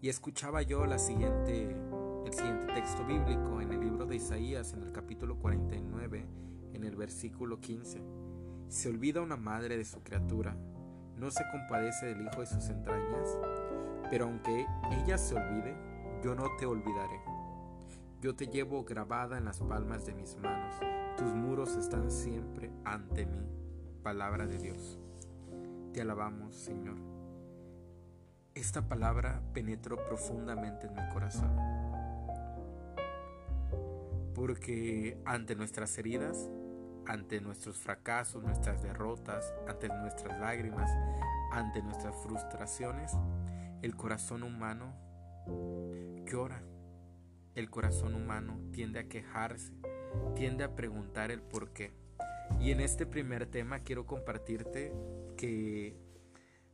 Y 0.04 0.10
escuchaba 0.10 0.62
yo 0.62 0.86
la 0.86 1.00
siguiente, 1.00 1.76
el 2.28 2.32
siguiente 2.32 2.74
texto 2.74 3.04
bíblico 3.08 3.60
en 3.60 3.74
el 3.74 3.80
libro 3.80 4.06
de 4.06 4.18
Isaías, 4.18 4.74
en 4.74 4.84
el 4.84 4.92
capítulo 4.92 5.40
49, 5.40 6.28
en 6.74 6.84
el 6.84 6.96
versículo 6.96 7.60
15. 7.60 8.04
Se 8.68 8.90
olvida 8.90 9.22
una 9.22 9.36
madre 9.36 9.78
de 9.78 9.86
su 9.86 10.04
criatura, 10.04 10.56
no 11.16 11.32
se 11.32 11.44
compadece 11.52 12.06
del 12.06 12.22
hijo 12.22 12.42
de 12.42 12.46
sus 12.46 12.70
entrañas, 12.70 13.36
pero 14.12 14.26
aunque 14.26 14.68
ella 14.92 15.18
se 15.18 15.34
olvide, 15.34 15.76
yo 16.24 16.36
no 16.36 16.56
te 16.60 16.68
olvidaré. 16.68 17.39
Yo 18.22 18.36
te 18.36 18.48
llevo 18.48 18.84
grabada 18.84 19.38
en 19.38 19.46
las 19.46 19.62
palmas 19.62 20.06
de 20.06 20.14
mis 20.14 20.36
manos, 20.36 20.76
tus 21.18 21.34
muros 21.34 21.78
están 21.78 22.12
siempre 22.12 22.70
ante 22.84 23.26
mí. 23.26 23.48
Palabra 24.04 24.46
de 24.46 24.58
Dios. 24.58 25.00
Te 25.94 26.02
alabamos, 26.02 26.54
Señor. 26.54 26.98
Esta 28.54 28.90
palabra 28.90 29.42
penetró 29.54 30.04
profundamente 30.04 30.88
en 30.88 30.96
mi 30.96 31.14
corazón. 31.14 31.50
Porque 34.36 35.18
ante 35.24 35.56
nuestras 35.56 35.98
heridas, 35.98 36.50
ante 37.06 37.40
nuestros 37.40 37.78
fracasos, 37.78 38.44
nuestras 38.44 38.84
derrotas, 38.84 39.54
ante 39.66 39.88
nuestras 39.88 40.38
lágrimas, 40.42 40.92
ante 41.54 41.82
nuestras 41.82 42.18
frustraciones, 42.18 43.14
el 43.82 43.96
corazón 43.96 44.44
humano 44.44 44.94
llora 46.26 46.62
el 47.60 47.70
corazón 47.70 48.16
humano 48.16 48.58
tiende 48.72 49.00
a 49.00 49.08
quejarse, 49.10 49.74
tiende 50.36 50.64
a 50.64 50.76
preguntar 50.76 51.30
el 51.30 51.42
por 51.42 51.72
qué. 51.72 51.94
Y 52.60 52.72
en 52.72 52.80
este 52.80 53.06
primer 53.06 53.46
tema 53.46 53.80
quiero 53.80 54.06
compartirte 54.06 54.94
que 55.38 55.98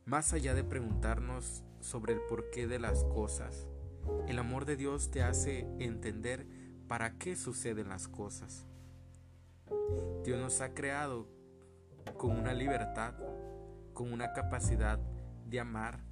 más 0.04 0.32
allá 0.32 0.54
de 0.54 0.62
preguntarnos 0.62 1.64
sobre 1.80 2.14
el 2.14 2.20
porqué 2.22 2.68
de 2.68 2.78
las 2.78 3.04
cosas, 3.04 3.66
el 4.28 4.38
amor 4.38 4.64
de 4.64 4.76
Dios 4.76 5.10
te 5.10 5.22
hace 5.22 5.66
entender 5.80 6.46
para 6.86 7.18
qué 7.18 7.34
suceden 7.34 7.88
las 7.88 8.06
cosas. 8.06 8.64
Dios 10.24 10.40
nos 10.40 10.60
ha 10.60 10.72
creado 10.72 11.28
con 12.16 12.30
una 12.30 12.54
libertad, 12.54 13.14
con 13.92 14.12
una 14.12 14.32
capacidad 14.32 15.00
de 15.46 15.58
amar, 15.58 16.04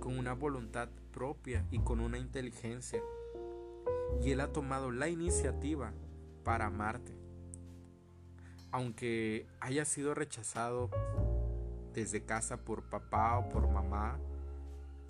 con 0.00 0.18
una 0.18 0.32
voluntad 0.32 0.88
propia 1.12 1.66
y 1.70 1.80
con 1.80 2.00
una 2.00 2.18
inteligencia 2.18 3.02
y 4.22 4.32
Él 4.32 4.40
ha 4.40 4.52
tomado 4.52 4.90
la 4.90 5.08
iniciativa 5.08 5.92
para 6.44 6.66
amarte. 6.66 7.16
Aunque 8.70 9.46
haya 9.60 9.84
sido 9.84 10.14
rechazado 10.14 10.90
desde 11.94 12.24
casa 12.24 12.58
por 12.58 12.82
papá 12.84 13.38
o 13.38 13.48
por 13.48 13.68
mamá, 13.68 14.18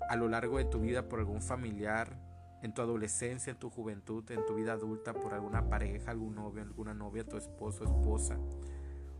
a 0.09 0.15
lo 0.15 0.27
largo 0.27 0.57
de 0.57 0.65
tu 0.65 0.79
vida 0.79 1.07
por 1.07 1.19
algún 1.19 1.41
familiar, 1.41 2.17
en 2.61 2.73
tu 2.73 2.81
adolescencia, 2.81 3.51
en 3.51 3.59
tu 3.59 3.69
juventud, 3.69 4.29
en 4.31 4.45
tu 4.45 4.55
vida 4.55 4.73
adulta, 4.73 5.13
por 5.13 5.33
alguna 5.33 5.69
pareja, 5.69 6.11
algún 6.11 6.35
novio, 6.35 6.61
alguna 6.61 6.93
novia, 6.93 7.23
tu 7.23 7.37
esposo, 7.37 7.83
esposa, 7.83 8.37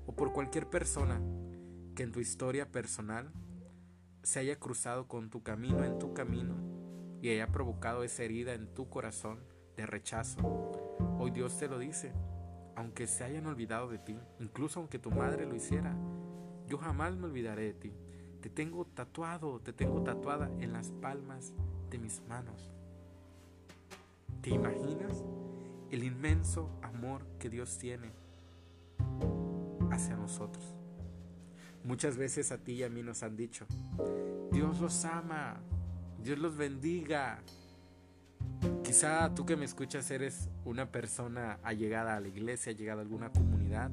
o 0.05 0.13
por 0.13 0.33
cualquier 0.33 0.67
persona 0.67 1.21
que 1.95 2.03
en 2.03 2.11
tu 2.11 2.19
historia 2.19 2.71
personal 2.71 3.31
se 4.23 4.39
haya 4.39 4.57
cruzado 4.57 5.07
con 5.07 5.29
tu 5.29 5.43
camino 5.43 5.83
en 5.83 5.99
tu 5.99 6.13
camino 6.13 6.68
y 7.21 7.29
haya 7.29 7.47
provocado 7.47 8.03
esa 8.03 8.23
herida 8.23 8.53
en 8.53 8.73
tu 8.73 8.89
corazón, 8.89 9.39
rechazo. 9.85 10.39
Hoy 11.19 11.31
Dios 11.31 11.57
te 11.57 11.67
lo 11.67 11.79
dice, 11.79 12.11
aunque 12.75 13.07
se 13.07 13.23
hayan 13.23 13.45
olvidado 13.45 13.89
de 13.89 13.99
ti, 13.99 14.17
incluso 14.39 14.79
aunque 14.79 14.99
tu 14.99 15.11
madre 15.11 15.45
lo 15.45 15.55
hiciera, 15.55 15.95
yo 16.67 16.77
jamás 16.77 17.15
me 17.15 17.25
olvidaré 17.25 17.63
de 17.63 17.73
ti. 17.73 17.93
Te 18.41 18.49
tengo 18.49 18.85
tatuado, 18.85 19.59
te 19.59 19.73
tengo 19.73 20.01
tatuada 20.03 20.49
en 20.59 20.71
las 20.71 20.91
palmas 20.91 21.53
de 21.89 21.97
mis 21.97 22.21
manos. 22.27 22.71
¿Te 24.41 24.51
imaginas 24.51 25.25
el 25.91 26.03
inmenso 26.03 26.69
amor 26.81 27.25
que 27.38 27.49
Dios 27.49 27.77
tiene 27.77 28.11
hacia 29.91 30.15
nosotros? 30.15 30.63
Muchas 31.83 32.17
veces 32.17 32.51
a 32.51 32.57
ti 32.57 32.73
y 32.73 32.83
a 32.83 32.89
mí 32.89 33.03
nos 33.03 33.23
han 33.23 33.35
dicho, 33.35 33.65
Dios 34.51 34.79
los 34.79 35.03
ama, 35.05 35.59
Dios 36.23 36.38
los 36.39 36.57
bendiga, 36.57 37.41
Quizá 38.83 39.33
tú 39.35 39.45
que 39.45 39.55
me 39.55 39.65
escuchas 39.65 40.09
eres 40.09 40.49
una 40.65 40.91
persona 40.91 41.59
allegada 41.63 42.15
a 42.15 42.19
la 42.19 42.27
iglesia, 42.27 42.71
allegada 42.71 43.01
a 43.01 43.03
alguna 43.03 43.29
comunidad. 43.29 43.91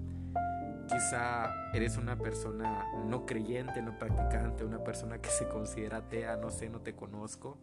Quizá 0.89 1.51
eres 1.75 1.99
una 1.99 2.17
persona 2.17 2.85
no 3.05 3.27
creyente, 3.27 3.83
no 3.83 3.99
practicante, 3.99 4.65
una 4.65 4.83
persona 4.83 5.21
que 5.21 5.29
se 5.29 5.49
considera 5.49 5.99
atea, 5.99 6.37
no 6.37 6.51
sé, 6.51 6.71
no 6.71 6.81
te 6.81 6.95
conozco. 6.95 7.59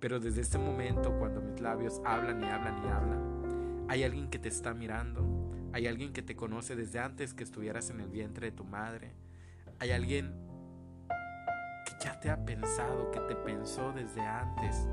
Pero 0.00 0.20
desde 0.20 0.40
este 0.40 0.56
momento, 0.56 1.14
cuando 1.18 1.42
mis 1.42 1.60
labios 1.60 2.00
hablan 2.04 2.42
y 2.42 2.46
hablan 2.46 2.82
y 2.82 2.88
hablan, 2.88 3.86
hay 3.90 4.02
alguien 4.02 4.30
que 4.30 4.38
te 4.38 4.48
está 4.48 4.72
mirando, 4.72 5.22
hay 5.72 5.86
alguien 5.86 6.12
que 6.12 6.22
te 6.22 6.34
conoce 6.34 6.76
desde 6.76 6.98
antes 6.98 7.34
que 7.34 7.44
estuvieras 7.44 7.90
en 7.90 8.00
el 8.00 8.08
vientre 8.08 8.50
de 8.50 8.56
tu 8.56 8.64
madre, 8.64 9.12
hay 9.80 9.90
alguien 9.90 10.34
ya 12.04 12.20
te 12.20 12.30
ha 12.30 12.44
pensado, 12.44 13.10
que 13.10 13.20
te 13.20 13.34
pensó 13.34 13.92
desde 13.92 14.20
antes 14.20 14.86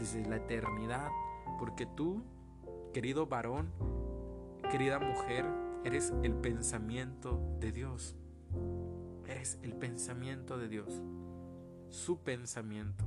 desde 0.00 0.24
la 0.24 0.36
eternidad, 0.36 1.10
porque 1.58 1.84
tú, 1.84 2.24
querido 2.92 3.26
varón, 3.26 3.70
querida 4.70 4.98
mujer, 4.98 5.44
eres 5.84 6.12
el 6.22 6.34
pensamiento 6.34 7.38
de 7.60 7.70
Dios. 7.70 8.16
Eres 9.28 9.58
el 9.62 9.74
pensamiento 9.74 10.58
de 10.58 10.68
Dios, 10.68 11.02
su 11.90 12.18
pensamiento. 12.18 13.04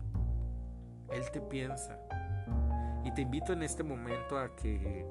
Él 1.12 1.24
te 1.32 1.42
piensa. 1.42 2.00
Y 3.04 3.12
te 3.14 3.22
invito 3.22 3.52
en 3.52 3.64
este 3.64 3.84
momento 3.84 4.38
a 4.38 4.56
que, 4.56 5.06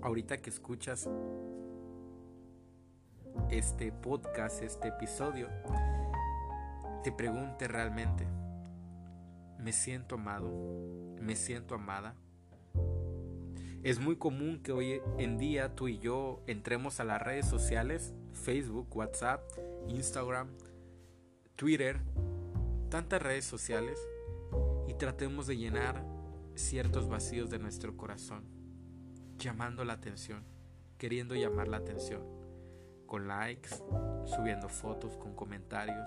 ahorita 0.00 0.38
que 0.38 0.50
escuchas 0.50 1.08
este 3.50 3.92
podcast, 3.92 4.62
este 4.62 4.88
episodio, 4.88 5.48
te 7.02 7.10
pregunte 7.10 7.66
realmente, 7.66 8.26
me 9.58 9.72
siento 9.72 10.14
amado, 10.14 10.48
me 11.20 11.34
siento 11.34 11.74
amada. 11.74 12.14
Es 13.82 13.98
muy 13.98 14.16
común 14.16 14.62
que 14.62 14.70
hoy 14.70 15.00
en 15.18 15.38
día 15.38 15.74
tú 15.74 15.88
y 15.88 15.98
yo 15.98 16.40
entremos 16.46 17.00
a 17.00 17.04
las 17.04 17.20
redes 17.20 17.46
sociales, 17.46 18.14
Facebook, 18.32 18.96
WhatsApp, 18.96 19.42
Instagram, 19.88 20.48
Twitter, 21.56 22.00
tantas 22.88 23.20
redes 23.20 23.44
sociales 23.44 23.98
y 24.86 24.94
tratemos 24.94 25.48
de 25.48 25.56
llenar 25.56 26.04
ciertos 26.54 27.08
vacíos 27.08 27.50
de 27.50 27.58
nuestro 27.58 27.96
corazón, 27.96 28.44
llamando 29.38 29.84
la 29.84 29.94
atención, 29.94 30.44
queriendo 30.98 31.34
llamar 31.34 31.66
la 31.66 31.78
atención, 31.78 32.22
con 33.06 33.26
likes, 33.26 33.70
subiendo 34.26 34.68
fotos, 34.68 35.16
con 35.16 35.34
comentarios, 35.34 36.06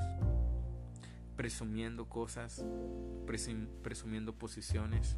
presumiendo 1.36 2.08
cosas, 2.08 2.66
presumiendo 3.84 4.34
posiciones, 4.34 5.18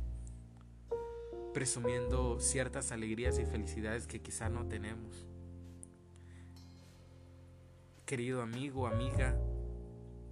presumiendo 1.54 2.40
ciertas 2.40 2.92
alegrías 2.92 3.40
y 3.40 3.46
felicidades 3.46 4.08
que 4.08 4.22
quizá 4.22 4.50
no 4.50 4.68
tenemos. 4.68 5.28
Querido 8.06 8.42
amigo, 8.42 8.88
amiga, 8.88 9.38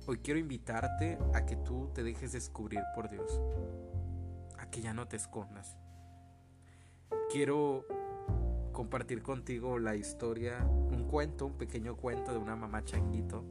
Hoy 0.08 0.20
quiero 0.20 0.40
invitarte 0.40 1.18
a 1.34 1.48
que 1.48 1.56
tú 1.56 1.90
te 1.96 2.04
dejes 2.04 2.32
descubrir 2.32 2.80
por 2.94 3.10
Dios, 3.10 3.42
a 4.60 4.70
que 4.70 4.80
ya 4.80 4.94
no 4.94 5.08
te 5.08 5.16
escondas. 5.16 5.76
Quiero 7.32 7.88
compartir 8.72 9.24
contigo 9.24 9.80
la 9.80 9.96
historia, 9.96 10.64
un 10.64 11.08
cuento, 11.08 11.48
un 11.48 11.58
pequeño 11.58 11.98
cuento 11.98 12.32
de 12.32 12.38
una 12.38 12.56
mamá 12.56 12.84
changuito, 12.84 13.44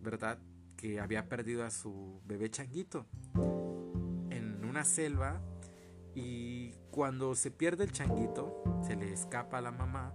¿verdad? 0.00 0.38
Que 0.76 1.00
había 1.00 1.28
perdido 1.28 1.64
a 1.64 1.70
su 1.70 2.20
bebé 2.24 2.50
changuito 2.50 3.06
en 4.30 4.64
una 4.64 4.84
selva 4.84 5.40
y 6.14 6.72
cuando 6.90 7.34
se 7.34 7.50
pierde 7.50 7.84
el 7.84 7.92
changuito, 7.92 8.62
se 8.82 8.96
le 8.96 9.12
escapa 9.12 9.58
a 9.58 9.60
la 9.60 9.70
mamá, 9.70 10.14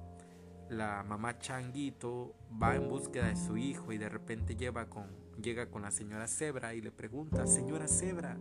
la 0.69 1.03
mamá 1.03 1.37
changuito 1.39 2.35
va 2.61 2.75
en 2.75 2.87
búsqueda 2.87 3.27
de 3.27 3.35
su 3.35 3.57
hijo 3.57 3.91
y 3.91 3.97
de 3.97 4.09
repente 4.09 4.55
lleva 4.55 4.89
con 4.89 5.21
llega 5.41 5.67
con 5.69 5.81
la 5.81 5.91
señora 5.91 6.27
Zebra 6.27 6.73
y 6.73 6.81
le 6.81 6.91
pregunta, 6.91 7.47
señora 7.47 7.87
Zebra, 7.87 8.37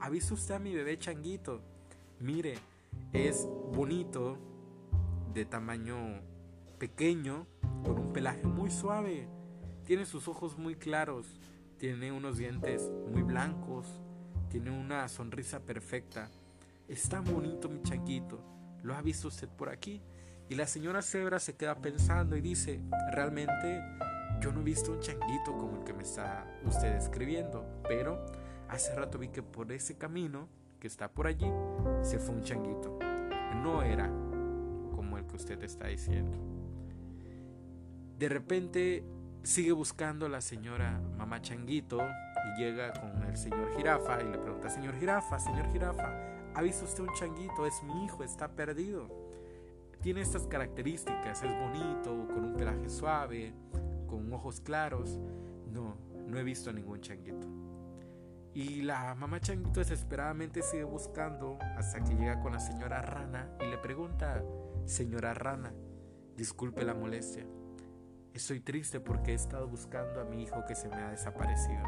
¿ha 0.00 0.10
visto 0.10 0.34
usted 0.34 0.54
a 0.54 0.58
mi 0.58 0.74
bebé 0.74 0.98
changuito? 0.98 1.62
Mire, 2.20 2.58
es 3.12 3.46
bonito, 3.72 4.38
de 5.32 5.44
tamaño 5.44 6.22
pequeño, 6.78 7.46
con 7.82 7.98
un 7.98 8.12
pelaje 8.12 8.46
muy 8.46 8.70
suave, 8.70 9.28
tiene 9.84 10.06
sus 10.06 10.28
ojos 10.28 10.56
muy 10.56 10.76
claros, 10.76 11.40
tiene 11.78 12.12
unos 12.12 12.38
dientes 12.38 12.90
muy 13.10 13.22
blancos, 13.22 13.86
tiene 14.48 14.70
una 14.70 15.08
sonrisa 15.08 15.60
perfecta. 15.60 16.30
Es 16.88 17.08
tan 17.08 17.24
bonito 17.24 17.68
mi 17.68 17.82
changuito. 17.82 18.40
¿Lo 18.82 18.94
ha 18.94 19.02
visto 19.02 19.28
usted 19.28 19.48
por 19.48 19.68
aquí? 19.68 20.02
Y 20.48 20.54
la 20.54 20.66
señora 20.66 21.02
Zebra 21.02 21.38
se 21.38 21.56
queda 21.56 21.74
pensando 21.76 22.36
y 22.36 22.40
dice, 22.40 22.82
realmente 23.12 23.82
yo 24.40 24.52
no 24.52 24.60
he 24.60 24.64
visto 24.64 24.92
un 24.92 25.00
changuito 25.00 25.52
como 25.52 25.78
el 25.78 25.84
que 25.84 25.94
me 25.94 26.02
está 26.02 26.46
usted 26.66 26.94
describiendo, 26.94 27.64
pero 27.88 28.24
hace 28.68 28.94
rato 28.94 29.18
vi 29.18 29.28
que 29.28 29.42
por 29.42 29.72
ese 29.72 29.96
camino 29.96 30.48
que 30.78 30.86
está 30.86 31.10
por 31.10 31.26
allí 31.26 31.50
se 32.02 32.18
fue 32.18 32.34
un 32.34 32.42
changuito. 32.42 32.98
No 33.62 33.82
era 33.82 34.08
como 34.94 35.16
el 35.16 35.26
que 35.26 35.36
usted 35.36 35.62
está 35.62 35.86
diciendo. 35.86 36.36
De 38.18 38.28
repente 38.28 39.02
sigue 39.44 39.72
buscando 39.72 40.26
la 40.26 40.40
señora 40.40 40.98
mamá 41.18 41.40
changuito 41.42 42.00
y 42.00 42.60
llega 42.60 42.92
con 42.94 43.22
el 43.24 43.36
señor 43.36 43.76
jirafa 43.76 44.22
y 44.22 44.30
le 44.30 44.38
pregunta, 44.38 44.70
señor 44.70 44.98
jirafa, 44.98 45.38
señor 45.38 45.70
jirafa, 45.70 46.12
¿ha 46.54 46.62
visto 46.62 46.86
usted 46.86 47.02
un 47.02 47.12
changuito? 47.14 47.66
Es 47.66 47.82
mi 47.82 48.06
hijo, 48.06 48.24
está 48.24 48.48
perdido. 48.48 49.08
Tiene 50.00 50.22
estas 50.22 50.46
características, 50.46 51.42
es 51.42 51.50
bonito, 51.58 52.26
con 52.28 52.44
un 52.44 52.54
pelaje 52.54 52.88
suave, 52.88 53.54
con 54.06 54.32
ojos 54.32 54.60
claros. 54.60 55.18
No, 55.70 55.96
no 56.26 56.38
he 56.38 56.42
visto 56.42 56.72
ningún 56.72 57.00
changuito. 57.00 57.46
Y 58.54 58.82
la 58.82 59.14
mamá 59.14 59.40
changuito 59.40 59.80
desesperadamente 59.80 60.62
sigue 60.62 60.84
buscando 60.84 61.58
hasta 61.76 62.02
que 62.02 62.14
llega 62.14 62.40
con 62.40 62.52
la 62.52 62.60
señora 62.60 63.02
rana 63.02 63.50
y 63.60 63.66
le 63.66 63.76
pregunta, 63.78 64.42
señora 64.86 65.34
rana, 65.34 65.72
disculpe 66.36 66.84
la 66.84 66.94
molestia. 66.94 67.44
Estoy 68.34 68.58
triste 68.58 68.98
porque 68.98 69.30
he 69.30 69.34
estado 69.34 69.68
buscando 69.68 70.20
a 70.20 70.24
mi 70.24 70.42
hijo 70.42 70.64
que 70.66 70.74
se 70.74 70.88
me 70.88 70.96
ha 70.96 71.10
desaparecido. 71.10 71.84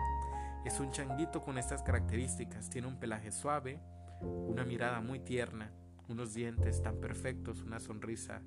Es 0.64 0.78
un 0.78 0.92
changuito 0.92 1.40
con 1.40 1.58
estas 1.58 1.82
características. 1.82 2.70
Tiene 2.70 2.86
un 2.86 3.00
pelaje 3.00 3.32
suave, 3.32 3.80
una 4.20 4.64
mirada 4.64 5.00
muy 5.00 5.18
tierna, 5.18 5.72
unos 6.08 6.34
dientes 6.34 6.80
tan 6.82 7.00
perfectos, 7.00 7.62
una 7.62 7.80
sonrisa 7.80 8.42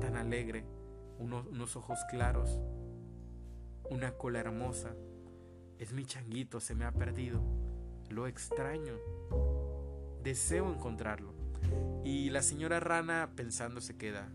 tan 0.00 0.16
alegre, 0.16 0.64
unos, 1.18 1.76
ojos 1.76 1.98
claros 2.08 2.60
una 3.90 4.12
cola 4.12 4.40
hermosa. 4.40 4.94
Es 5.78 5.92
mi 5.92 6.06
changuito, 6.06 6.60
se 6.60 6.74
me 6.74 6.84
ha 6.84 6.92
perdido. 6.92 7.42
Lo 8.08 8.26
extraño. 8.26 8.94
Deseo 10.22 10.72
encontrarlo. 10.72 11.34
Y 12.04 12.30
la 12.30 12.42
señora 12.42 12.80
rana 12.80 13.32
pensando 13.36 13.80
se 13.80 13.96
queda. 13.96 14.30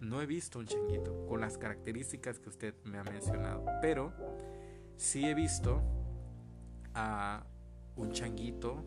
No 0.00 0.22
he 0.22 0.26
visto 0.26 0.58
un 0.58 0.66
changuito 0.66 1.26
con 1.26 1.40
las 1.40 1.58
características 1.58 2.38
que 2.38 2.48
usted 2.48 2.74
me 2.84 2.98
ha 2.98 3.04
mencionado, 3.04 3.64
pero 3.82 4.12
sí 4.96 5.24
he 5.24 5.34
visto 5.34 5.82
a 6.94 7.44
un 7.96 8.12
changuito 8.12 8.84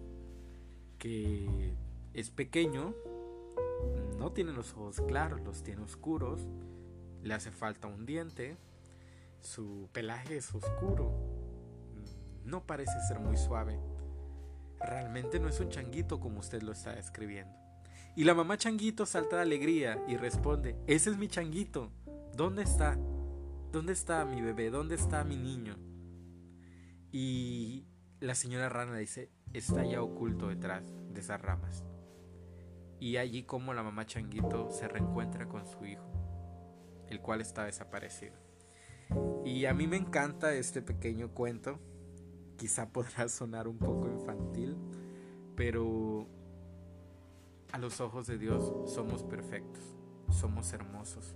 que 0.97 1.75
es 2.13 2.29
pequeño, 2.29 2.93
no 4.17 4.31
tiene 4.31 4.53
los 4.53 4.73
ojos 4.73 5.01
claros, 5.07 5.41
los 5.41 5.63
tiene 5.63 5.81
oscuros, 5.81 6.47
le 7.23 7.33
hace 7.33 7.51
falta 7.51 7.87
un 7.87 8.05
diente, 8.05 8.57
su 9.41 9.89
pelaje 9.91 10.37
es 10.37 10.53
oscuro. 10.53 11.11
No 12.45 12.65
parece 12.65 12.99
ser 13.07 13.19
muy 13.19 13.37
suave. 13.37 13.79
Realmente 14.79 15.39
no 15.39 15.47
es 15.47 15.59
un 15.59 15.69
changuito 15.69 16.19
como 16.19 16.39
usted 16.39 16.61
lo 16.61 16.71
está 16.71 16.93
describiendo. 16.93 17.55
Y 18.15 18.25
la 18.25 18.33
mamá 18.33 18.57
changuito 18.57 19.05
salta 19.05 19.37
de 19.37 19.43
alegría 19.43 20.03
y 20.07 20.17
responde, 20.17 20.75
ese 20.87 21.09
es 21.11 21.17
mi 21.17 21.27
changuito. 21.27 21.91
¿Dónde 22.35 22.63
está? 22.63 22.97
¿Dónde 23.71 23.93
está 23.93 24.25
mi 24.25 24.41
bebé? 24.41 24.69
¿Dónde 24.69 24.95
está 24.95 25.23
mi 25.23 25.37
niño? 25.37 25.77
Y 27.11 27.85
la 28.19 28.35
señora 28.35 28.69
rana 28.69 28.97
dice, 28.97 29.31
está 29.53 29.85
ya 29.85 30.01
oculto 30.01 30.49
detrás 30.49 30.93
de 31.13 31.21
esas 31.21 31.41
ramas. 31.41 31.85
Y 32.99 33.17
allí 33.17 33.43
como 33.43 33.73
la 33.73 33.81
mamá 33.81 34.05
changuito 34.05 34.69
se 34.71 34.87
reencuentra 34.87 35.47
con 35.47 35.65
su 35.65 35.85
hijo, 35.85 36.05
el 37.07 37.21
cual 37.21 37.41
está 37.41 37.65
desaparecido. 37.65 38.35
Y 39.45 39.65
a 39.65 39.73
mí 39.73 39.87
me 39.87 39.97
encanta 39.97 40.53
este 40.53 40.81
pequeño 40.81 41.33
cuento. 41.33 41.79
Quizá 42.57 42.91
podrá 42.91 43.27
sonar 43.27 43.67
un 43.67 43.77
poco 43.77 44.07
infantil, 44.07 44.77
pero 45.55 46.27
a 47.71 47.77
los 47.77 48.01
ojos 48.01 48.27
de 48.27 48.37
Dios 48.37 48.73
somos 48.85 49.23
perfectos, 49.23 49.83
somos 50.29 50.73
hermosos, 50.73 51.35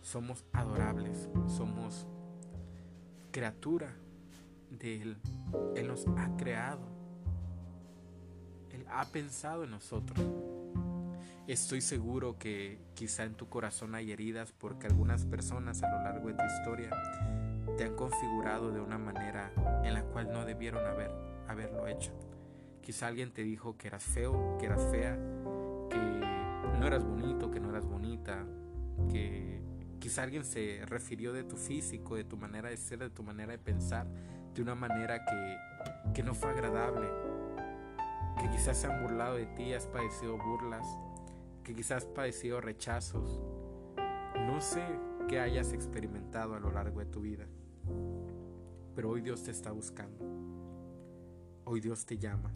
somos 0.00 0.44
adorables, 0.52 1.28
somos 1.48 2.06
criatura 3.32 3.94
de 4.70 5.02
Él. 5.02 5.16
Él 5.74 5.88
nos 5.88 6.06
ha 6.16 6.36
creado, 6.36 6.86
Él 8.70 8.86
ha 8.88 9.04
pensado 9.06 9.64
en 9.64 9.70
nosotros. 9.70 10.24
Estoy 11.46 11.80
seguro 11.80 12.38
que 12.38 12.80
quizá 12.94 13.24
en 13.24 13.34
tu 13.34 13.48
corazón 13.48 13.94
hay 13.94 14.10
heridas 14.10 14.52
porque 14.52 14.86
algunas 14.88 15.24
personas 15.24 15.82
a 15.82 15.90
lo 15.90 16.02
largo 16.02 16.28
de 16.28 16.34
tu 16.34 16.44
historia 16.44 16.90
te 17.76 17.84
han 17.84 17.94
configurado 17.94 18.72
de 18.72 18.80
una 18.80 18.98
manera 18.98 19.52
en 19.84 19.94
la 19.94 20.02
cual 20.02 20.32
no 20.32 20.44
debieron 20.44 20.84
haber, 20.84 21.12
haberlo 21.46 21.86
hecho. 21.86 22.12
Quizá 22.86 23.08
alguien 23.08 23.32
te 23.32 23.42
dijo 23.42 23.76
que 23.76 23.88
eras 23.88 24.04
feo, 24.04 24.56
que 24.60 24.66
eras 24.66 24.80
fea, 24.92 25.16
que 25.90 25.98
no 26.78 26.86
eras 26.86 27.02
bonito, 27.02 27.50
que 27.50 27.58
no 27.58 27.70
eras 27.70 27.84
bonita, 27.84 28.46
que 29.10 29.60
quizá 29.98 30.22
alguien 30.22 30.44
se 30.44 30.84
refirió 30.86 31.32
de 31.32 31.42
tu 31.42 31.56
físico, 31.56 32.14
de 32.14 32.22
tu 32.22 32.36
manera 32.36 32.70
de 32.70 32.76
ser, 32.76 33.00
de 33.00 33.10
tu 33.10 33.24
manera 33.24 33.50
de 33.50 33.58
pensar, 33.58 34.06
de 34.54 34.62
una 34.62 34.76
manera 34.76 35.24
que, 35.24 36.12
que 36.14 36.22
no 36.22 36.32
fue 36.32 36.50
agradable, 36.50 37.08
que 38.40 38.48
quizás 38.50 38.76
se 38.76 38.86
han 38.86 39.02
burlado 39.02 39.34
de 39.34 39.46
ti, 39.46 39.72
has 39.72 39.88
padecido 39.88 40.38
burlas, 40.38 40.86
que 41.64 41.74
quizás 41.74 42.04
has 42.04 42.08
padecido 42.08 42.60
rechazos. 42.60 43.40
No 44.46 44.60
sé 44.60 44.84
qué 45.26 45.40
hayas 45.40 45.72
experimentado 45.72 46.54
a 46.54 46.60
lo 46.60 46.70
largo 46.70 47.00
de 47.00 47.06
tu 47.06 47.20
vida, 47.20 47.46
pero 48.94 49.10
hoy 49.10 49.22
Dios 49.22 49.42
te 49.42 49.50
está 49.50 49.72
buscando. 49.72 50.24
Hoy 51.64 51.80
Dios 51.80 52.06
te 52.06 52.16
llama. 52.16 52.52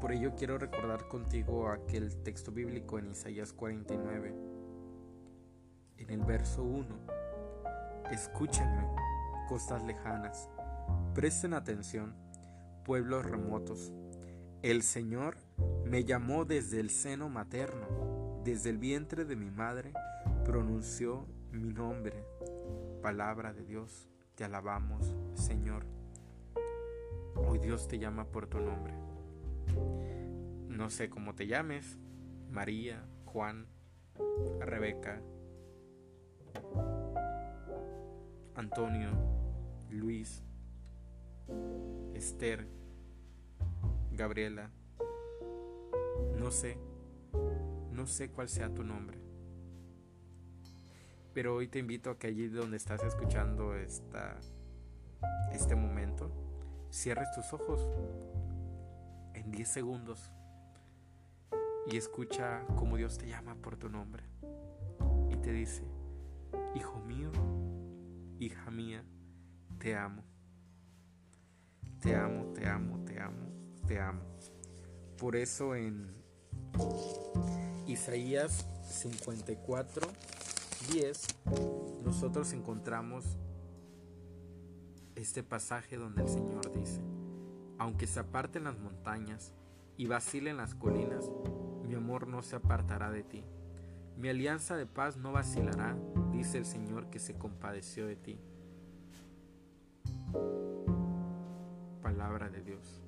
Por 0.00 0.12
ello 0.12 0.34
quiero 0.36 0.58
recordar 0.58 1.08
contigo 1.08 1.68
aquel 1.68 2.22
texto 2.22 2.52
bíblico 2.52 2.98
en 2.98 3.10
Isaías 3.10 3.52
49, 3.52 4.34
en 5.96 6.10
el 6.10 6.20
verso 6.24 6.62
1. 6.62 6.86
Escúchenme, 8.12 8.86
costas 9.48 9.82
lejanas, 9.82 10.48
presten 11.14 11.52
atención, 11.52 12.14
pueblos 12.84 13.26
remotos. 13.26 13.92
El 14.62 14.82
Señor 14.82 15.38
me 15.84 16.04
llamó 16.04 16.44
desde 16.44 16.78
el 16.80 16.90
seno 16.90 17.28
materno, 17.28 18.40
desde 18.44 18.70
el 18.70 18.78
vientre 18.78 19.24
de 19.24 19.36
mi 19.36 19.50
madre, 19.50 19.92
pronunció 20.44 21.26
mi 21.50 21.72
nombre. 21.72 22.24
Palabra 23.02 23.52
de 23.52 23.64
Dios, 23.64 24.08
te 24.36 24.44
alabamos, 24.44 25.16
Señor. 25.34 25.84
Hoy 27.34 27.58
Dios 27.58 27.88
te 27.88 27.98
llama 27.98 28.24
por 28.24 28.46
tu 28.46 28.58
nombre. 28.58 29.07
No 30.68 30.90
sé 30.90 31.10
cómo 31.10 31.34
te 31.34 31.46
llames, 31.46 31.98
María, 32.50 33.04
Juan, 33.24 33.66
Rebeca, 34.60 35.20
Antonio, 38.54 39.10
Luis, 39.90 40.42
Esther, 42.14 42.66
Gabriela, 44.12 44.70
no 46.38 46.50
sé, 46.50 46.78
no 47.92 48.06
sé 48.06 48.30
cuál 48.30 48.48
sea 48.48 48.72
tu 48.72 48.82
nombre. 48.82 49.18
Pero 51.34 51.54
hoy 51.54 51.68
te 51.68 51.78
invito 51.78 52.10
a 52.10 52.18
que 52.18 52.26
allí 52.26 52.48
donde 52.48 52.76
estás 52.76 53.02
escuchando 53.04 53.76
esta, 53.76 54.40
este 55.52 55.76
momento, 55.76 56.32
cierres 56.90 57.30
tus 57.32 57.52
ojos 57.52 57.88
10 59.50 59.68
segundos 59.68 60.32
y 61.90 61.96
escucha 61.96 62.64
cómo 62.76 62.96
Dios 62.96 63.18
te 63.18 63.28
llama 63.28 63.54
por 63.56 63.76
tu 63.76 63.88
nombre 63.88 64.22
y 65.30 65.36
te 65.36 65.52
dice, 65.52 65.84
Hijo 66.74 67.00
mío, 67.00 67.30
hija 68.38 68.70
mía, 68.70 69.02
te 69.78 69.96
amo. 69.96 70.22
Te 72.00 72.14
amo, 72.14 72.52
te 72.52 72.68
amo, 72.68 73.04
te 73.04 73.20
amo, 73.20 73.48
te 73.86 74.00
amo. 74.00 74.20
Por 75.16 75.34
eso 75.34 75.74
en 75.74 76.14
Isaías 77.86 78.66
54, 78.88 80.06
10, 80.92 81.26
nosotros 82.04 82.52
encontramos 82.52 83.24
este 85.16 85.42
pasaje 85.42 85.96
donde 85.96 86.22
el 86.22 86.28
Señor 86.28 86.72
dice, 86.72 87.00
aunque 87.78 88.06
se 88.06 88.20
aparten 88.20 88.64
las 88.64 88.78
montañas 88.78 89.52
y 89.96 90.06
vacilen 90.06 90.56
las 90.56 90.74
colinas, 90.74 91.30
mi 91.86 91.94
amor 91.94 92.26
no 92.26 92.42
se 92.42 92.56
apartará 92.56 93.10
de 93.10 93.22
ti. 93.22 93.44
Mi 94.16 94.28
alianza 94.28 94.76
de 94.76 94.86
paz 94.86 95.16
no 95.16 95.32
vacilará, 95.32 95.96
dice 96.32 96.58
el 96.58 96.64
Señor 96.64 97.08
que 97.08 97.18
se 97.18 97.34
compadeció 97.34 98.06
de 98.06 98.16
ti. 98.16 98.40
Palabra 102.02 102.48
de 102.50 102.62
Dios. 102.62 103.00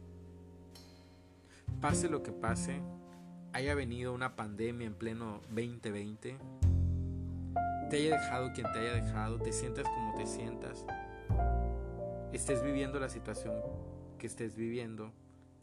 Pase 1.81 2.09
lo 2.09 2.23
que 2.23 2.33
pase, 2.33 2.81
haya 3.53 3.75
venido 3.75 4.13
una 4.13 4.37
pandemia 4.37 4.87
en 4.87 4.95
pleno 4.95 5.41
2020, 5.51 6.39
te 7.91 7.97
haya 7.97 8.21
dejado 8.21 8.53
quien 8.53 8.71
te 8.73 8.79
haya 8.79 8.95
dejado, 9.03 9.39
te 9.41 9.53
sientas 9.53 9.85
como 9.85 10.15
te 10.15 10.27
sientas, 10.27 10.87
estés 12.33 12.63
viviendo 12.63 13.01
la 13.01 13.09
situación 13.09 13.55
que 14.21 14.27
estés 14.27 14.55
viviendo, 14.55 15.13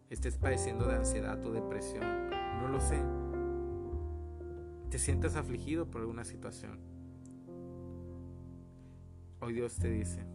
estés 0.09 0.35
padeciendo 0.35 0.87
de 0.87 0.95
ansiedad 0.95 1.45
o 1.45 1.51
depresión, 1.51 2.31
no 2.59 2.67
lo 2.67 2.81
sé, 2.81 2.99
te 4.89 4.97
sientas 4.97 5.35
afligido 5.35 5.85
por 5.91 6.01
alguna 6.01 6.23
situación. 6.25 6.79
Hoy 9.41 9.53
Dios 9.53 9.77
te 9.77 9.91
dice 9.91 10.25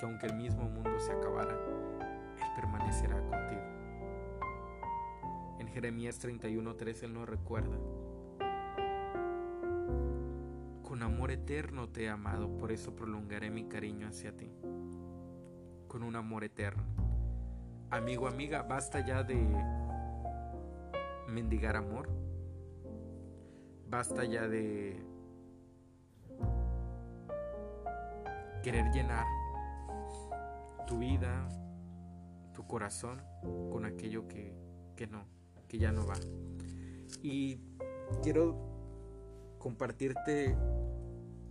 que 0.00 0.06
aunque 0.06 0.26
el 0.26 0.34
mismo 0.34 0.68
mundo 0.68 0.98
se 0.98 1.12
acabara, 1.12 1.54
Él 1.54 2.48
permanecerá 2.56 3.20
contigo. 3.20 3.62
En 5.60 5.68
Jeremías 5.68 6.18
31:3 6.20 7.04
Él 7.04 7.14
nos 7.14 7.28
recuerda, 7.28 7.78
con 10.82 11.04
amor 11.04 11.30
eterno 11.30 11.88
te 11.88 12.06
he 12.06 12.08
amado, 12.08 12.58
por 12.58 12.72
eso 12.72 12.96
prolongaré 12.96 13.48
mi 13.48 13.68
cariño 13.68 14.08
hacia 14.08 14.36
ti. 14.36 14.50
Con 15.90 16.04
un 16.04 16.14
amor 16.14 16.44
eterno. 16.44 16.84
Amigo, 17.90 18.28
amiga, 18.28 18.62
basta 18.62 19.04
ya 19.04 19.24
de 19.24 19.36
mendigar 21.26 21.74
amor 21.74 22.08
Basta 23.90 24.24
ya 24.24 24.46
de 24.46 25.02
querer 28.62 28.88
llenar 28.92 29.26
tu 30.86 30.98
vida, 30.98 31.48
tu 32.54 32.64
corazón 32.68 33.20
con 33.72 33.84
aquello 33.84 34.28
que, 34.28 34.54
que 34.94 35.08
no, 35.08 35.24
que 35.66 35.78
ya 35.78 35.90
no 35.90 36.06
va. 36.06 36.14
Y 37.20 37.58
quiero 38.22 38.56
compartirte 39.58 40.56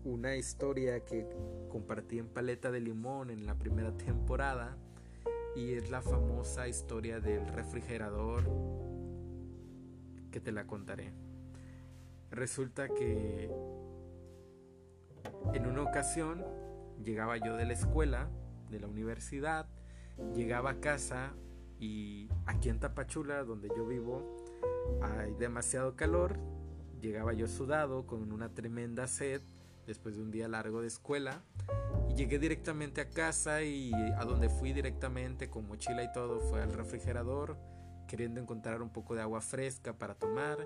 una 0.10 0.36
historia 0.36 1.06
que 1.06 1.28
compartí 1.70 2.18
en 2.18 2.28
Paleta 2.28 2.72
de 2.72 2.80
Limón 2.80 3.30
en 3.30 3.46
la 3.46 3.56
primera 3.56 3.96
temporada 3.96 4.76
y 5.56 5.74
es 5.74 5.92
la 5.92 6.02
famosa 6.02 6.68
historia 6.68 7.20
del 7.20 7.48
refrigerador 7.48 8.44
que 10.32 10.40
te 10.40 10.52
la 10.52 10.66
contaré. 10.66 11.14
Resulta 12.32 12.90
que 12.90 13.52
en 15.54 15.66
una 15.68 15.84
ocasión 15.84 16.44
llegaba 17.04 17.38
yo 17.38 17.56
de 17.56 17.66
la 17.66 17.74
escuela, 17.74 18.30
de 18.72 18.80
la 18.80 18.88
universidad, 18.88 19.68
llegaba 20.34 20.72
a 20.72 20.80
casa 20.80 21.34
y 21.80 22.30
aquí 22.48 22.70
en 22.70 22.80
Tapachula, 22.80 23.44
donde 23.44 23.70
yo 23.70 23.86
vivo, 23.86 24.38
hay 25.02 25.34
demasiado 25.36 25.96
calor. 25.96 26.38
Llegaba 27.00 27.32
yo 27.34 27.48
sudado 27.48 28.06
con 28.06 28.32
una 28.34 28.54
tremenda 28.54 29.08
sed 29.08 29.42
después 29.90 30.16
de 30.16 30.22
un 30.22 30.30
día 30.30 30.48
largo 30.48 30.82
de 30.82 30.88
escuela 30.88 31.42
y 32.10 32.14
llegué 32.14 32.38
directamente 32.38 33.02
a 33.02 33.10
casa 33.10 33.64
y 33.64 33.92
a 33.94 34.24
donde 34.24 34.48
fui 34.48 34.72
directamente 34.72 35.50
con 35.50 35.68
mochila 35.68 36.04
y 36.04 36.12
todo 36.14 36.40
fue 36.42 36.62
al 36.62 36.74
refrigerador 36.74 37.58
queriendo 38.08 38.40
encontrar 38.40 38.84
un 38.84 38.92
poco 38.92 39.16
de 39.16 39.22
agua 39.22 39.42
fresca 39.42 39.98
para 39.98 40.14
tomar 40.14 40.60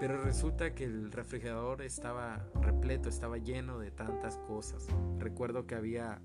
pero 0.00 0.20
resulta 0.22 0.74
que 0.74 0.84
el 0.84 1.12
refrigerador 1.12 1.82
estaba 1.82 2.44
repleto, 2.60 3.08
estaba 3.08 3.38
lleno 3.38 3.78
de 3.78 3.90
tantas 3.90 4.38
cosas. 4.38 4.86
Recuerdo 5.18 5.66
que 5.66 5.74
había 5.74 6.20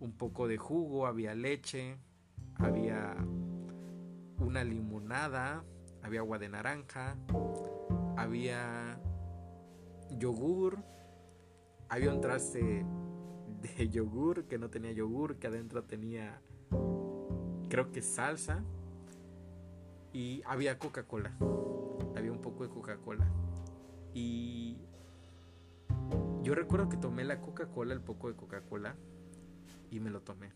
un 0.00 0.12
poco 0.12 0.46
de 0.46 0.58
jugo, 0.58 1.06
había 1.06 1.34
leche, 1.34 1.98
había 2.56 3.16
una 4.38 4.64
limonada, 4.64 5.64
había 6.02 6.20
agua 6.20 6.38
de 6.38 6.50
naranja, 6.50 7.16
había 8.16 9.00
yogur, 10.10 10.84
había 11.94 12.12
un 12.12 12.20
traste 12.20 12.84
de 13.62 13.88
yogur 13.88 14.44
que 14.44 14.58
no 14.58 14.68
tenía 14.68 14.92
yogur, 14.92 15.36
que 15.36 15.46
adentro 15.46 15.84
tenía 15.84 16.40
creo 17.68 17.92
que 17.92 18.02
salsa 18.02 18.62
y 20.12 20.42
había 20.44 20.78
Coca-Cola 20.78 21.36
había 22.16 22.32
un 22.32 22.40
poco 22.40 22.64
de 22.64 22.70
Coca-Cola. 22.70 23.26
Y 24.12 24.76
yo 26.42 26.54
recuerdo 26.54 26.88
que 26.88 26.96
tomé 26.96 27.24
la 27.24 27.40
Coca-Cola, 27.40 27.94
el 27.94 28.00
poco 28.00 28.28
de 28.28 28.36
Coca-Cola, 28.36 28.94
y 29.90 30.00
me 30.00 30.10
lo 30.10 30.20
tomé. 30.20 30.52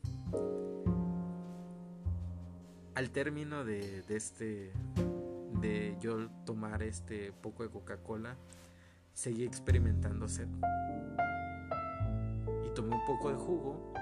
Al 2.94 3.10
término 3.10 3.64
de, 3.64 4.02
de, 4.02 4.16
este, 4.16 4.72
de 5.60 5.96
yo 6.00 6.28
tomar 6.44 6.82
este 6.82 7.32
poco 7.32 7.62
de 7.62 7.70
Coca-Cola, 7.70 8.36
seguí 9.18 9.44
experimentando 9.44 10.28
sed. 10.28 10.46
Y 12.64 12.70
tomé 12.72 12.94
un 12.94 13.04
poco 13.04 13.30
de 13.30 13.34
jugo, 13.34 13.92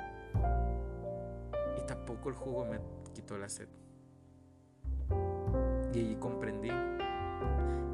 y 1.78 1.86
tampoco 1.86 2.28
el 2.28 2.34
jugo 2.34 2.66
me 2.66 2.78
quitó 3.14 3.38
la 3.38 3.48
sed. 3.48 3.66
Y 5.94 6.00
allí 6.00 6.16
comprendí 6.16 6.68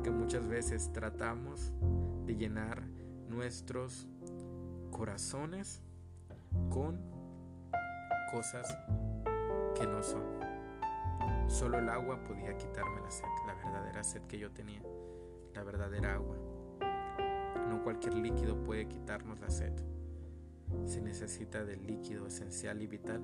que 0.02 0.10
muchas 0.10 0.48
veces 0.48 0.92
tratamos 0.92 1.72
de 2.26 2.34
llenar 2.34 2.82
nuestros 3.28 4.08
corazones 4.90 5.80
con 6.70 7.00
cosas 8.32 8.66
que 9.76 9.86
no 9.86 10.02
son. 10.02 10.24
Solo 11.46 11.78
el 11.78 11.88
agua 11.88 12.20
podía 12.24 12.56
quitarme 12.56 13.00
la 13.00 13.10
sed, 13.12 13.28
la 13.46 13.54
verdadera 13.54 14.02
sed 14.02 14.22
que 14.22 14.40
yo 14.40 14.50
tenía, 14.50 14.82
la 15.54 15.62
verdadera 15.62 16.14
agua. 16.14 16.41
No 17.72 17.82
cualquier 17.82 18.12
líquido 18.12 18.62
puede 18.64 18.86
quitarnos 18.86 19.40
la 19.40 19.48
sed. 19.48 19.72
Se 20.84 21.00
necesita 21.00 21.64
del 21.64 21.86
líquido 21.86 22.26
esencial 22.26 22.82
y 22.82 22.86
vital. 22.86 23.22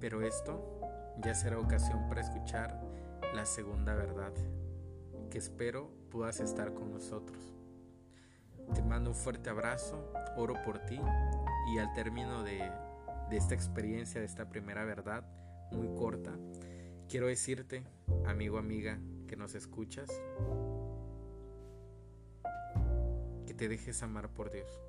Pero 0.00 0.22
esto 0.22 0.80
ya 1.22 1.34
será 1.34 1.58
ocasión 1.58 2.08
para 2.08 2.22
escuchar 2.22 2.80
la 3.34 3.44
segunda 3.44 3.94
verdad, 3.94 4.32
que 5.30 5.36
espero 5.36 5.90
puedas 6.10 6.40
estar 6.40 6.72
con 6.72 6.94
nosotros. 6.94 7.54
Te 8.74 8.82
mando 8.82 9.10
un 9.10 9.16
fuerte 9.16 9.50
abrazo, 9.50 10.10
oro 10.38 10.54
por 10.64 10.78
ti 10.86 10.98
y 11.74 11.78
al 11.78 11.92
término 11.92 12.42
de, 12.42 12.72
de 13.28 13.36
esta 13.36 13.54
experiencia, 13.54 14.18
de 14.18 14.26
esta 14.26 14.48
primera 14.48 14.82
verdad 14.86 15.26
muy 15.72 15.94
corta, 15.94 16.32
quiero 17.06 17.26
decirte, 17.26 17.84
amigo, 18.24 18.56
amiga, 18.56 18.98
que 19.28 19.36
nos 19.36 19.54
escuchas, 19.54 20.08
te 23.60 23.68
dejes 23.68 24.02
amar 24.02 24.30
por 24.30 24.50
Dios. 24.50 24.80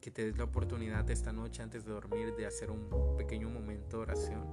Que 0.00 0.10
te 0.10 0.24
des 0.24 0.36
la 0.36 0.42
oportunidad 0.42 1.08
esta 1.08 1.32
noche 1.32 1.62
antes 1.62 1.84
de 1.84 1.92
dormir 1.92 2.34
de 2.34 2.44
hacer 2.44 2.72
un 2.72 3.16
pequeño 3.16 3.48
momento 3.48 3.98
de 3.98 4.02
oración 4.02 4.44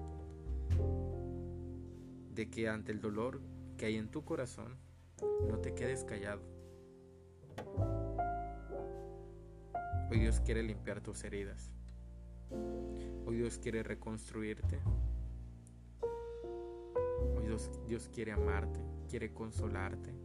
de 2.35 2.51
que 2.51 2.69
ante 2.69 2.91
el 2.91 3.01
dolor 3.01 3.41
que 3.77 3.87
hay 3.87 3.95
en 3.95 4.11
tu 4.11 4.23
corazón, 4.23 4.77
no 5.49 5.57
te 5.57 5.73
quedes 5.73 6.03
callado. 6.03 6.43
Hoy 10.11 10.19
Dios 10.19 10.39
quiere 10.41 10.61
limpiar 10.61 11.01
tus 11.01 11.23
heridas. 11.23 11.71
Hoy 13.25 13.37
Dios 13.37 13.57
quiere 13.57 13.81
reconstruirte. 13.81 14.79
Hoy 17.35 17.47
Dios, 17.47 17.71
Dios 17.87 18.07
quiere 18.13 18.33
amarte, 18.33 18.79
quiere 19.09 19.33
consolarte. 19.33 20.22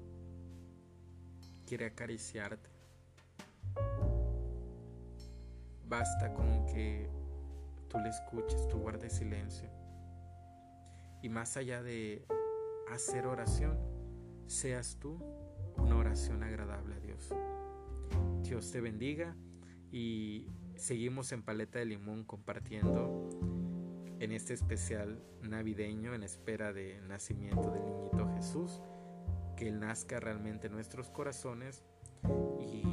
Quiere 1.68 1.86
acariciarte. 1.86 2.70
Basta 5.86 6.32
con 6.32 6.64
que 6.66 7.10
tú 7.88 7.98
le 7.98 8.08
escuches, 8.08 8.66
tú 8.68 8.78
guardes 8.78 9.12
silencio. 9.12 9.68
Y 11.22 11.28
más 11.28 11.56
allá 11.58 11.82
de 11.82 12.24
hacer 12.90 13.26
oración, 13.26 13.78
seas 14.46 14.96
tú 14.98 15.18
una 15.76 15.96
oración 15.96 16.42
agradable 16.42 16.94
a 16.94 17.00
Dios. 17.00 17.34
Dios 18.42 18.70
te 18.70 18.80
bendiga 18.80 19.36
y 19.92 20.46
seguimos 20.76 21.32
en 21.32 21.42
Paleta 21.42 21.78
de 21.80 21.84
Limón 21.84 22.24
compartiendo 22.24 23.28
en 24.20 24.32
este 24.32 24.54
especial 24.54 25.22
navideño 25.42 26.14
en 26.14 26.22
espera 26.22 26.72
del 26.72 27.06
nacimiento 27.08 27.70
del 27.70 27.84
niñito 27.84 28.28
Jesús, 28.34 28.80
que 29.58 29.66
Él 29.66 29.80
nazca 29.80 30.20
realmente 30.20 30.68
en 30.68 30.72
nuestros 30.72 31.10
corazones 31.10 31.82
y 32.60 32.84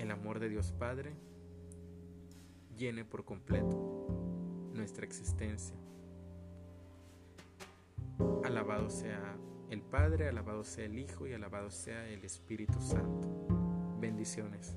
el 0.00 0.12
amor 0.12 0.38
de 0.38 0.48
Dios 0.48 0.70
Padre 0.70 1.16
llene 2.76 3.04
por 3.04 3.24
completo 3.24 4.06
nuestra 4.72 5.04
existencia. 5.04 5.76
Alabado 8.44 8.90
sea 8.90 9.36
el 9.70 9.82
Padre, 9.82 10.28
alabado 10.28 10.62
sea 10.62 10.84
el 10.84 11.00
Hijo 11.00 11.26
y 11.26 11.32
alabado 11.32 11.72
sea 11.72 12.08
el 12.08 12.24
Espíritu 12.24 12.80
Santo. 12.80 13.98
Bendiciones. 13.98 14.76